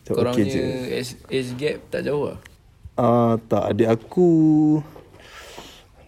Korang 0.05 0.37
okey 0.37 0.45
punya 0.45 1.01
age, 1.01 1.17
age 1.33 1.51
gap 1.57 1.77
tak 1.89 2.05
jauh 2.05 2.29
lah. 2.29 2.39
Ah 2.95 3.41
tak 3.49 3.73
adik 3.73 3.89
aku 3.89 4.29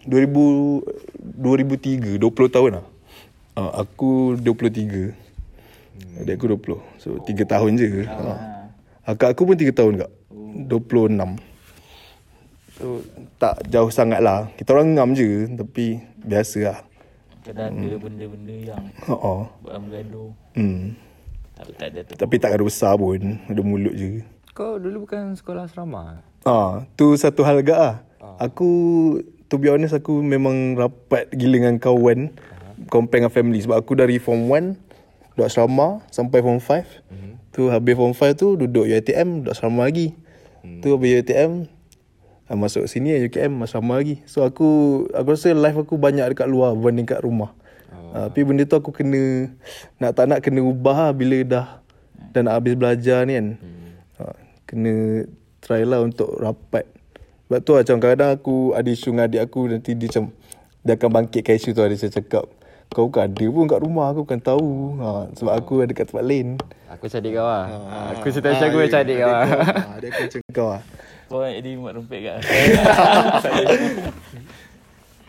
2000 0.05 0.85
2003 1.43 2.21
20 2.21 2.55
tahun 2.55 2.71
lah. 2.77 2.85
Ah 3.57 3.81
aku 3.81 4.37
23. 4.37 5.11
Adik 6.23 6.33
aku 6.37 6.45
20. 6.55 7.01
So 7.01 7.17
3 7.25 7.41
tahun 7.43 7.71
je. 7.81 8.05
Ah. 8.05 8.69
Akak 9.01 9.33
aku 9.33 9.49
pun 9.49 9.57
3 9.57 9.73
tahun 9.73 9.93
kak. 10.05 10.11
26. 10.67 11.39
So 12.77 13.01
tak 13.41 13.65
jauh 13.67 13.89
sangat 13.89 14.21
lah. 14.21 14.47
Kita 14.53 14.77
orang 14.77 14.93
ngam 14.93 15.17
je 15.17 15.49
tapi 15.57 15.99
biasa 16.21 16.59
lah. 16.61 16.79
Kadang 17.41 17.79
ada 17.79 17.97
benda-benda 17.97 18.55
yang 18.75 18.83
Oh. 19.07 19.47
buat 19.63 19.79
bergaduh. 19.79 20.29
Hmm. 20.53 20.93
Tapi 21.57 21.71
tak 21.73 21.87
ada 21.95 21.99
tu. 22.05 22.13
Tapi 22.19 22.35
tak 22.37 22.51
ada 22.53 22.63
besar 22.63 22.93
pun. 22.99 23.39
Ada 23.47 23.61
mulut 23.63 23.95
je. 23.95 24.21
Kau 24.53 24.77
dulu 24.77 25.07
bukan 25.07 25.33
sekolah 25.33 25.65
asrama? 25.65 26.21
Ah, 26.45 26.85
tu 26.99 27.15
satu 27.17 27.41
hal 27.47 27.63
gak 27.63 27.79
ah. 27.79 27.95
Aku 28.37 28.69
to 29.47 29.55
be 29.57 29.71
honest 29.71 29.95
aku 29.95 30.19
memang 30.19 30.75
rapat 30.75 31.31
gila 31.31 31.57
dengan 31.63 31.79
kawan 31.79 32.35
compare 32.91 33.25
dengan 33.25 33.33
family 33.33 33.59
sebab 33.63 33.81
aku 33.81 33.97
dari 33.97 34.21
form 34.21 34.45
1 34.51 34.77
duduk 35.33 35.45
asrama 35.45 36.01
sampai 36.13 36.41
form 36.45 36.61
5. 36.61 36.67
Mm-hmm. 36.67 37.31
Tu 37.53 37.61
habis 37.69 37.93
form 37.97 38.13
5 38.13 38.37
tu 38.37 38.47
duduk 38.53 38.85
UiTM 38.85 39.41
duduk 39.41 39.53
asrama 39.53 39.89
lagi. 39.89 40.13
Mm. 40.67 40.79
Tu 40.83 40.87
habis 40.91 41.23
UiTM 41.23 41.51
ah, 42.51 42.57
masuk 42.59 42.83
sini 42.91 43.15
UKM 43.27 43.63
asrama 43.63 43.95
lagi. 43.95 44.19
So 44.27 44.43
aku 44.43 45.03
aku 45.15 45.27
rasa 45.31 45.55
life 45.55 45.79
aku 45.79 45.95
banyak 45.95 46.27
dekat 46.35 46.47
luar 46.51 46.75
berbanding 46.75 47.07
kat 47.07 47.23
rumah. 47.23 47.55
Oh. 47.87 48.27
tapi 48.27 48.43
benda 48.43 48.67
tu 48.67 48.75
aku 48.75 48.91
kena 48.91 49.47
nak 49.95 50.11
tak 50.11 50.27
nak 50.27 50.43
kena 50.43 50.59
ubah 50.59 51.07
lah 51.07 51.11
bila 51.15 51.39
dah 51.47 51.67
dah 52.35 52.41
nak 52.43 52.59
habis 52.59 52.75
belajar 52.75 53.23
ni 53.23 53.39
kan. 53.39 53.47
Hmm. 53.59 53.89
Ha, 54.19 54.23
kena 54.67 55.23
try 55.63 55.87
lah 55.87 56.03
untuk 56.03 56.35
rapat. 56.35 56.83
Sebab 57.47 57.59
tu 57.63 57.71
lah, 57.75 57.87
macam 57.87 57.97
kadang 58.03 58.31
aku 58.35 58.55
ada 58.75 58.89
isu 58.91 59.15
dengan 59.15 59.31
adik 59.31 59.41
aku 59.47 59.71
nanti 59.71 59.95
dia 59.95 60.11
macam 60.11 60.25
dia 60.83 60.93
akan 60.99 61.09
bangkitkan 61.15 61.55
isu 61.55 61.69
tu 61.71 61.83
ada 61.83 61.95
saya 61.95 62.11
cakap 62.11 62.47
kau 62.87 63.11
bukan 63.11 63.27
ada 63.27 63.45
pun 63.51 63.65
kat 63.67 63.79
rumah 63.83 64.09
aku 64.09 64.23
bukan 64.23 64.39
tahu 64.39 64.95
ha, 65.03 65.27
sebab 65.35 65.53
aku 65.53 65.73
ada 65.83 65.93
kat 65.93 66.07
tempat 66.09 66.23
lain. 66.25 66.57
Aku 66.87 67.05
cadik 67.11 67.35
kau 67.35 67.45
lah. 67.45 67.65
Aku 68.15 68.27
cerita 68.31 68.47
macam 68.55 68.67
aku 68.71 68.77
cadik 68.87 69.15
kau 69.19 69.29
lah. 69.29 69.43
Ha, 69.87 69.99
dia 69.99 70.07
aku 70.09 70.21
macam 70.25 70.39
kau 70.55 70.67
lah. 70.71 70.81
Kau 71.27 71.43
yang 71.43 71.55
jadi 71.59 71.69
mak 71.75 71.91
rempet 71.99 72.19
kat 72.23 72.37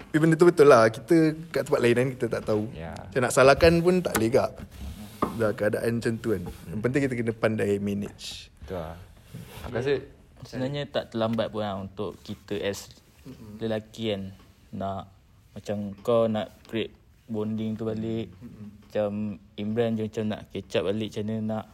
Tapi 0.08 0.16
benda 0.24 0.34
tu 0.40 0.46
betul 0.48 0.66
lah. 0.70 0.88
Kita 0.88 1.16
kat 1.52 1.62
tempat 1.68 1.80
lain 1.84 1.94
kan 1.98 2.08
kita 2.16 2.26
tak 2.32 2.42
tahu. 2.48 2.64
Ya. 2.72 2.96
Macam 2.96 3.20
nak 3.20 3.32
salahkan 3.34 3.72
pun 3.84 4.00
tak 4.00 4.16
boleh 4.16 4.30
kak. 4.32 4.50
Dah 5.36 5.50
keadaan 5.52 6.00
macam 6.00 6.12
tu 6.16 6.28
kan. 6.32 6.42
Yang 6.72 6.80
penting 6.80 7.00
kita 7.04 7.14
kena 7.18 7.32
pandai 7.36 7.76
manage. 7.76 8.48
Tu 8.64 8.72
lah. 8.72 8.96
Aku 9.68 9.76
rasa 9.76 10.00
Sebenarnya 10.46 10.86
tak 10.86 11.14
terlambat 11.14 11.50
pun 11.50 11.66
lah 11.66 11.74
untuk 11.76 12.14
kita 12.22 12.54
as 12.62 12.88
lelaki 13.58 14.14
kan 14.14 14.22
nak 14.72 15.10
macam 15.52 15.92
kau 16.00 16.30
nak 16.30 16.54
create 16.70 16.94
bonding 17.28 17.76
tu 17.76 17.84
balik. 17.84 18.32
Macam 18.88 19.36
Imran 19.54 19.94
je 19.94 20.08
macam 20.08 20.24
nak 20.32 20.48
catch 20.50 20.80
up 20.80 20.88
balik 20.88 21.12
macam 21.12 21.24
mana 21.28 21.36
nak 21.44 21.64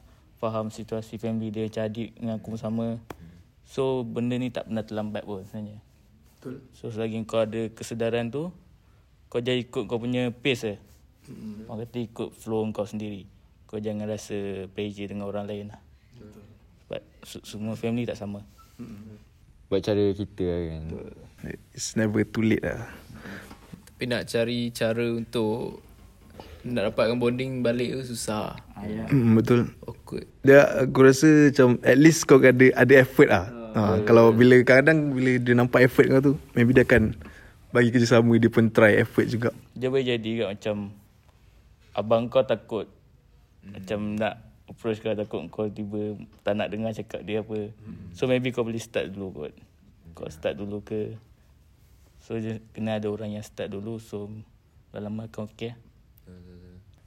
faham 0.43 0.67
situasi 0.69 1.17
family 1.17 1.49
dia 1.55 1.71
macam 1.71 1.83
adik 1.87 2.11
dengan 2.19 2.37
aku 2.43 2.59
sama. 2.59 2.99
So 3.65 4.05
benda 4.05 4.37
ni 4.37 4.53
tak 4.53 4.69
pernah 4.69 4.85
terlambat 4.85 5.25
pun 5.25 5.47
sebenarnya. 5.47 5.81
Betul. 6.37 6.61
so 6.77 6.93
selagi 6.93 7.17
kau 7.25 7.41
ada 7.41 7.73
kesedaran 7.73 8.29
tu 8.29 8.53
kau 9.33 9.41
jangan 9.41 9.65
ikut 9.65 9.85
kau 9.89 9.97
punya 9.97 10.29
pace 10.29 10.77
eh 10.77 10.79
orang 11.65 11.89
kata 11.89 11.99
ikut 12.05 12.29
flow 12.37 12.69
kau 12.77 12.85
sendiri. 12.85 13.25
Kau 13.65 13.81
jangan 13.81 14.05
rasa 14.05 14.69
pressure 14.77 15.09
dengan 15.09 15.25
orang 15.25 15.49
lain 15.49 15.73
lah. 15.73 15.81
Sebab 16.85 17.01
se- 17.25 17.45
semua 17.49 17.75
family 17.81 18.05
tak 18.05 18.21
sama. 18.21 18.45
Buat 19.73 19.81
cara 19.81 20.05
kita 20.13 20.45
kan. 20.45 20.83
It's 21.73 21.97
never 21.97 22.23
too 22.29 22.45
late 22.45 22.61
lah. 22.61 22.93
Tapi 23.95 24.11
nak 24.11 24.27
cari 24.27 24.75
cara 24.75 25.07
untuk 25.15 25.79
nak 26.67 26.91
dapatkan 26.91 27.15
bonding 27.15 27.63
balik 27.63 27.95
tu 28.03 28.17
susah. 28.17 28.59
Hmm, 29.07 29.39
betul. 29.39 29.71
Awkward. 29.87 30.27
Dia 30.43 30.83
aku 30.83 30.99
rasa 31.07 31.53
macam 31.53 31.79
at 31.85 31.99
least 32.01 32.27
kau 32.27 32.43
ada 32.43 32.67
ada 32.75 32.93
effort 32.99 33.29
lah. 33.31 33.47
Ha, 33.75 34.03
kalau 34.03 34.35
bila 34.35 34.59
kadang 34.67 35.15
bila 35.15 35.39
dia 35.39 35.55
nampak 35.55 35.87
effort 35.87 36.11
kau 36.11 36.23
tu, 36.23 36.35
maybe 36.59 36.75
dia 36.75 36.83
akan 36.83 37.15
bagi 37.75 37.95
kerjasama 37.95 38.35
dia 38.39 38.51
pun 38.51 38.67
try 38.71 38.99
effort 38.99 39.31
juga. 39.31 39.51
Dia 39.79 39.91
boleh 39.91 40.07
jadi 40.07 40.31
kat 40.43 40.49
macam 40.59 40.77
abang 41.95 42.27
kau 42.27 42.43
takut 42.43 42.91
macam 43.63 44.19
nak 44.19 44.43
approach 44.67 44.99
kau 45.03 45.15
takut 45.15 45.47
kau 45.51 45.67
tiba 45.71 46.19
tak 46.43 46.59
nak 46.59 46.71
dengar 46.71 46.91
cakap 46.91 47.23
dia 47.23 47.47
apa. 47.47 47.71
So 48.11 48.27
maybe 48.27 48.51
kau 48.51 48.67
boleh 48.67 48.83
start 48.83 49.15
dulu 49.15 49.47
kot. 49.47 49.55
Kau 50.19 50.31
start 50.31 50.59
dulu 50.59 50.83
ke. 50.83 51.15
So 52.25 52.41
je, 52.41 52.65
kena 52.73 52.97
ada 52.97 53.13
orang 53.13 53.37
yang 53.37 53.45
start 53.45 53.69
dulu 53.69 54.01
so 54.01 54.33
lama-lama 54.97 55.29
kau 55.29 55.45
okay 55.45 55.77
lah. 55.77 55.79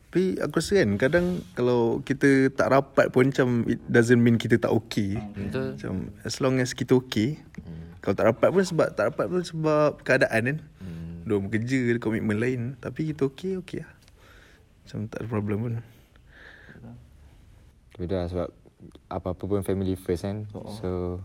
Tapi 0.08 0.39
aku 0.39 0.63
rasa 0.63 0.82
kan 0.86 0.91
kadang 0.95 1.25
kalau 1.51 1.99
kita 2.06 2.47
tak 2.53 2.71
rapat 2.71 3.12
pun 3.12 3.27
macam 3.27 3.67
it 3.67 3.82
doesn't 3.91 4.21
mean 4.21 4.39
kita 4.39 4.56
tak 4.62 4.71
okay. 4.71 5.19
Betul. 5.36 5.75
Macam 5.75 5.93
as 6.21 6.38
long 6.39 6.62
as 6.63 6.71
kita 6.71 6.95
okay. 6.95 7.41
Kalau 7.99 8.15
tak 8.15 8.30
rapat 8.32 8.49
pun 8.53 8.63
sebab 8.63 8.88
tak 8.95 9.12
rapat 9.12 9.25
pun 9.27 9.41
sebab 9.43 9.99
keadaan 10.06 10.41
kan. 10.47 10.58
Hmm. 10.80 11.27
Diorang 11.27 11.51
bekerja, 11.51 11.97
komitmen 11.99 12.39
lain. 12.39 12.62
Tapi 12.80 13.12
kita 13.12 13.27
okay, 13.27 13.60
okay 13.60 13.84
lah. 13.84 13.93
Macam 14.86 14.97
tak 15.12 15.19
ada 15.21 15.27
problem 15.27 15.58
pun. 15.60 15.73
Beda 17.99 18.15
lah 18.23 18.27
sebab 18.32 18.49
apa-apa 19.12 19.43
pun 19.43 19.65
family 19.65 19.97
first 19.99 20.23
kan. 20.23 20.45
So 20.80 21.19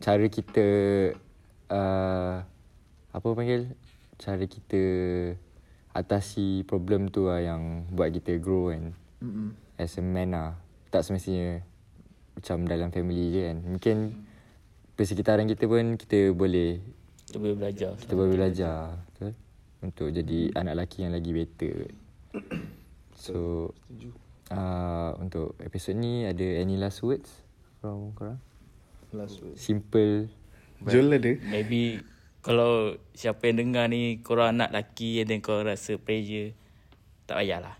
cara 0.00 0.24
kita 0.30 0.66
uh, 1.68 2.48
apa 3.12 3.28
panggil? 3.36 3.76
Cara 4.16 4.44
kita 4.44 4.82
atasi 5.92 6.64
problem 6.64 7.12
tu 7.12 7.28
lah 7.28 7.44
yang 7.44 7.84
buat 7.92 8.08
kita 8.08 8.40
grow 8.40 8.72
kan. 8.72 8.96
Mm-hmm. 9.20 9.48
As 9.76 9.96
a 10.00 10.02
man 10.02 10.32
lah. 10.32 10.52
Tak 10.88 11.04
semestinya 11.04 11.60
macam 12.36 12.64
dalam 12.64 12.88
family 12.88 13.32
je 13.32 13.40
kan. 13.52 13.58
Mungkin 13.60 13.96
persekitaran 14.96 15.48
kita 15.48 15.68
pun 15.68 15.96
kita 16.00 16.32
boleh 16.32 16.80
Kita 17.28 17.38
boleh 17.40 17.56
belajar. 17.56 17.92
kita 17.96 18.12
boleh 18.12 18.32
belajar 18.36 18.76
betul? 19.12 19.32
untuk 19.80 20.08
jadi 20.12 20.52
anak 20.52 20.74
lelaki 20.76 20.98
yang 21.08 21.12
lagi 21.16 21.30
better. 21.32 21.76
So 23.16 23.70
uh, 24.52 25.16
untuk 25.16 25.56
episod 25.64 25.96
ni 25.96 26.28
ada 26.28 26.44
any 26.60 26.76
last 26.76 27.00
words 27.00 27.28
from 27.80 28.12
korang? 28.12 28.40
Last 29.12 29.40
word. 29.40 29.56
Simple. 29.56 30.28
Jol 30.88 31.08
ada. 31.14 31.32
Maybe 31.48 32.00
kalau 32.42 32.98
siapa 33.14 33.46
yang 33.46 33.62
dengar 33.62 33.86
ni 33.86 34.18
korang 34.18 34.58
anak 34.58 34.74
lelaki 34.74 35.22
and 35.22 35.30
then 35.30 35.38
kau 35.38 35.62
rasa 35.62 35.94
pressure 35.94 36.50
tak 37.22 37.38
payahlah. 37.38 37.78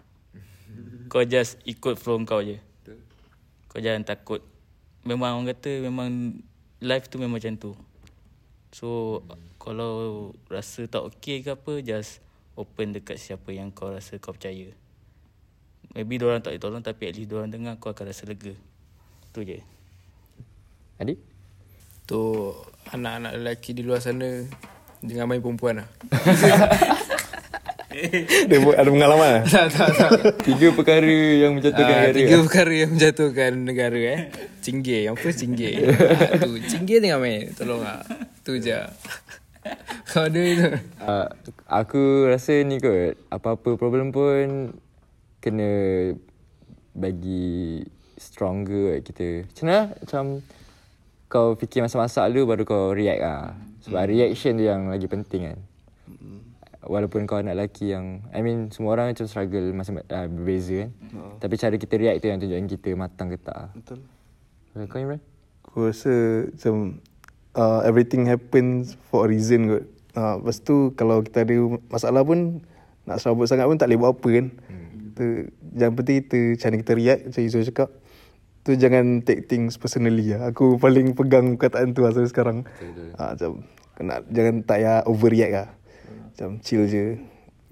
Kau 1.10 1.26
just 1.26 1.58
ikut 1.66 1.98
flow 1.98 2.22
kau 2.22 2.40
je. 2.40 2.62
Kau 3.68 3.82
jangan 3.82 4.06
takut. 4.06 4.40
Memang 5.02 5.34
orang 5.36 5.50
kata 5.50 5.82
memang 5.82 6.40
life 6.78 7.10
tu 7.10 7.18
memang 7.18 7.42
macam 7.42 7.58
tu. 7.58 7.74
So 8.70 9.20
kalau 9.58 10.32
rasa 10.46 10.88
tak 10.88 11.04
okay 11.04 11.44
ke 11.44 11.52
apa 11.52 11.84
just 11.84 12.24
open 12.56 12.96
dekat 12.96 13.20
siapa 13.20 13.52
yang 13.52 13.74
kau 13.74 13.92
rasa 13.92 14.16
kau 14.22 14.32
percaya. 14.32 14.72
Maybe 15.92 16.16
diorang 16.16 16.40
tak 16.40 16.56
boleh 16.56 16.62
tolong 16.62 16.84
tapi 16.86 17.10
at 17.10 17.18
least 17.18 17.28
diorang 17.28 17.52
dengar 17.52 17.76
kau 17.76 17.92
akan 17.92 18.08
rasa 18.08 18.24
lega. 18.24 18.56
Tu 19.36 19.40
je. 19.44 19.60
Adik? 20.96 21.20
Untuk 22.08 22.71
anak-anak 22.92 23.32
lelaki 23.34 23.72
di 23.72 23.82
luar 23.82 23.98
sana 23.98 24.44
Jangan 25.00 25.26
main 25.26 25.42
perempuan 25.42 25.82
lah. 25.82 25.88
Dia 28.48 28.58
buat- 28.58 28.72
ada 28.74 28.88
pengalaman 28.88 29.28
lah. 29.28 29.42
Tak 29.44 29.66
tak 29.68 29.88
tak. 29.92 30.10
Tiga 30.40 30.72
perkara 30.72 31.10
yang 31.36 31.52
menjatuhkan 31.52 31.92
Ah, 31.92 32.00
negara. 32.00 32.16
Tiga 32.16 32.36
perkara 32.40 32.72
yang 32.72 32.90
menjatuhkan 32.90 33.52
negara 33.58 33.98
eh. 33.98 34.20
Cinggir 34.60 35.00
Yang 35.04 35.16
first 35.18 35.38
cinggir. 35.40 35.92
Ah, 35.92 36.38
tu 36.38 36.56
Cinggir 36.64 36.98
tengah 36.98 37.18
main 37.18 37.52
Tolong 37.52 37.82
lah. 37.82 38.00
Tu 38.40 38.56
je. 38.58 38.78
Kau 40.06 40.24
ada 40.24 40.40
itu? 40.40 40.66
Uh, 40.98 41.26
aku 41.68 42.00
rasa 42.26 42.62
ni 42.62 42.78
kot 42.78 43.14
Apa-apa 43.28 43.74
problem 43.74 44.08
pun 44.08 44.72
Kena 45.38 45.70
Bagi 46.92 47.82
Stronger 48.14 49.02
kita. 49.02 49.44
Macam 49.44 49.64
mana? 49.66 49.82
Macam 49.92 50.24
Kau 51.32 51.56
fikir 51.56 51.80
masa-masa 51.80 52.28
dulu 52.28 52.52
Baru 52.52 52.68
kau 52.68 52.92
react 52.92 53.22
lah 53.24 53.56
Sebab 53.88 54.04
reaction 54.04 54.60
tu 54.60 54.68
yang 54.68 54.92
lagi 54.92 55.08
penting 55.08 55.48
kan 55.48 55.58
Walaupun 56.82 57.24
kau 57.24 57.40
anak 57.40 57.56
lelaki 57.56 57.96
yang 57.96 58.20
I 58.36 58.44
mean 58.44 58.68
Semua 58.68 58.92
orang 58.92 59.16
macam 59.16 59.24
struggle 59.24 59.72
Masa 59.72 59.96
uh, 59.96 60.26
berbeza 60.28 60.84
kan 60.84 60.90
Tapi 61.40 61.54
cara 61.56 61.74
kita 61.80 61.94
react 61.96 62.20
tu 62.20 62.28
Yang 62.28 62.38
tunjukkan 62.44 62.68
kita 62.68 62.90
matang 62.92 63.32
ke 63.32 63.40
tak 63.40 63.72
Betul. 63.72 64.04
Kau 64.76 65.00
Imran? 65.00 65.20
Aku 65.72 65.88
rasa 65.88 66.12
macam 66.52 67.00
uh, 67.56 67.80
everything 67.84 68.24
happens 68.28 68.96
for 69.08 69.24
a 69.24 69.28
reason 69.28 69.68
kot. 69.68 69.84
Uh, 70.12 70.36
lepas 70.40 70.60
tu 70.60 70.92
kalau 70.96 71.24
kita 71.24 71.48
ada 71.48 71.56
masalah 71.88 72.20
pun 72.24 72.60
nak 73.08 73.18
serabut 73.20 73.48
sangat 73.48 73.64
pun 73.64 73.80
tak 73.80 73.88
boleh 73.88 74.00
buat 74.00 74.12
apa 74.12 74.28
kan. 74.28 74.46
Kita, 75.12 75.24
yang 75.76 75.92
penting 75.96 76.16
kita 76.24 76.38
macam 76.56 76.68
mana 76.68 76.80
kita 76.84 76.92
react 76.96 77.20
macam 77.28 77.40
Izzul 77.44 77.64
cakap. 77.68 77.88
Tu 78.62 78.78
jangan 78.78 79.26
take 79.26 79.50
things 79.50 79.74
personally 79.74 80.30
lah. 80.30 80.54
Aku 80.54 80.78
paling 80.78 81.18
pegang 81.18 81.58
perkataan 81.58 81.98
tu 81.98 82.06
lah 82.06 82.14
sampai 82.14 82.30
sekarang. 82.30 82.58
Uh, 83.18 83.34
macam 83.34 83.50
kena, 83.98 84.22
jangan 84.30 84.54
tak 84.62 84.78
payah 84.78 84.96
overreact 85.10 85.54
lah. 85.54 85.68
Macam 86.30 86.62
chill 86.62 86.86
je. 86.86 87.18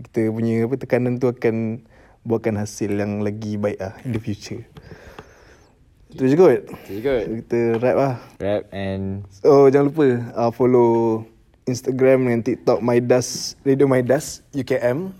Kita 0.03 0.35
punya 0.35 0.66
apa 0.66 0.74
tekanan 0.74 1.22
tu 1.22 1.31
akan 1.31 1.87
buatkan 2.26 2.59
hasil 2.59 2.90
yang 2.90 3.22
lagi 3.22 3.55
baik 3.55 3.79
lah 3.79 3.94
in 4.03 4.11
the 4.12 4.20
future. 4.20 4.66
Itu 6.11 6.26
je 6.26 6.35
kot. 6.35 6.66
Itu 6.66 6.90
je 6.98 7.03
kot. 7.07 7.22
Kita 7.46 7.59
rap 7.79 7.96
lah. 7.96 8.14
Rap 8.42 8.62
and 8.74 9.22
Oh 9.46 9.70
jangan 9.70 9.94
lupa 9.94 10.07
uh, 10.35 10.50
follow 10.50 11.22
Instagram 11.70 12.26
dan 12.26 12.42
TikTok 12.42 12.83
Maidas 12.83 13.55
Radio 13.62 13.87
Maidas 13.87 14.42
UKM. 14.50 15.14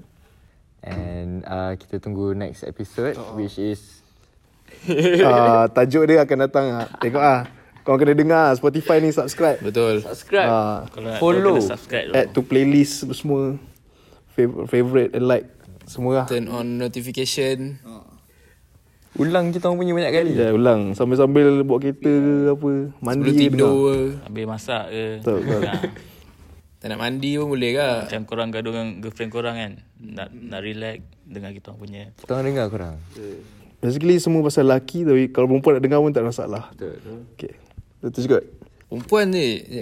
And 0.83 1.45
uh, 1.47 1.77
kita 1.77 2.01
tunggu 2.01 2.33
next 2.33 2.65
episode 2.65 3.13
Which 3.37 3.61
is 3.61 4.00
Uh, 4.83 5.65
tajuk 5.77 6.05
dia 6.05 6.21
akan 6.21 6.39
datang. 6.41 6.67
ah. 6.75 6.87
Tengok 6.97 7.21
ah. 7.21 7.41
Kau 7.81 7.97
kena 7.97 8.13
dengar 8.13 8.53
Spotify 8.53 8.99
ni 8.99 9.09
subscribe. 9.09 9.57
Betul 9.59 10.05
Subscribe 10.05 10.47
Ah, 10.47 10.79
Kalau 10.87 11.09
nak 11.09 11.19
Follow. 11.19 11.57
kena 11.57 11.71
subscribe 11.71 12.05
dulu. 12.07 12.15
add 12.15 12.29
to 12.31 12.41
playlist 12.41 13.09
semua. 13.11 13.57
Fav- 14.31 14.69
favorite 14.69 15.11
and 15.13 15.25
like 15.25 15.49
semua 15.85 16.23
lah. 16.23 16.27
Turn 16.27 16.47
on 16.47 16.77
notification 16.77 17.81
Ulang 19.13 19.51
kita 19.51 19.67
orang 19.67 19.83
punya 19.83 19.93
banyak 19.93 20.13
kali 20.15 20.33
Ya, 20.33 20.55
ulang 20.55 20.95
sambil-sambil 20.95 21.67
buat 21.67 21.83
kereta 21.83 22.07
ke 22.07 22.35
apa, 22.49 22.71
mandi 23.03 23.27
Sebelum 23.27 23.43
tidur 23.43 23.75
ke 23.75 23.97
Habis 24.23 24.45
masak 24.47 24.85
ke. 24.87 25.05
Betul, 25.19 25.39
betul. 25.43 25.63
Tak 26.79 26.87
nak 26.87 27.01
mandi 27.01 27.31
pun 27.35 27.47
boleh 27.51 27.71
ke 27.75 27.89
Macam 28.07 28.21
korang 28.23 28.49
gaduh 28.49 28.71
dengan 28.71 28.89
girlfriend 29.03 29.31
korang 29.31 29.57
kan. 29.59 29.73
Nak 29.99 30.29
nak 30.31 30.61
relax 30.63 31.03
dengan 31.21 31.51
kita 31.51 31.75
punya. 31.75 32.15
Kita 32.15 32.39
dengar 32.39 32.71
korang 32.71 32.95
Basically 33.81 34.21
semua 34.21 34.45
pasal 34.45 34.69
lelaki 34.69 35.09
tapi 35.09 35.33
kalau 35.33 35.49
perempuan 35.49 35.81
nak 35.81 35.83
dengar 35.85 35.99
pun 36.05 36.13
tak 36.13 36.21
ada 36.21 36.29
masalah. 36.29 36.63
Betul 36.77 36.91
betul. 37.01 37.19
Okay. 37.37 37.53
Betul 38.01 38.23
juga. 38.29 38.39
Perempuan 38.91 39.31
ni 39.31 39.63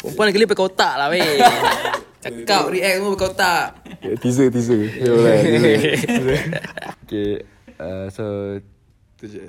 Perempuan 0.00 0.24
lagi 0.32 0.48
pakai 0.48 0.64
otak 0.64 0.94
lah 0.96 1.12
weh 1.12 1.36
Cakap 2.24 2.72
react 2.72 2.96
semua 2.96 3.12
pakai 3.12 3.28
otak 3.28 3.66
Yeah, 4.00 4.16
teaser, 4.16 4.48
teaser. 4.48 4.88
Ya, 4.88 5.12
alright, 5.12 5.44
teaser. 6.00 6.40
Okay 7.04 7.44
uh, 7.76 8.08
So 8.08 8.56
Itu 9.20 9.24
je. 9.28 9.44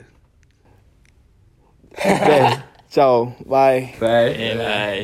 Okay. 1.96 2.44
Ciao. 2.88 3.36
Bye. 3.44 4.00
Bye 4.00 4.32
Okay, 4.32 4.52
bye. 4.56 5.02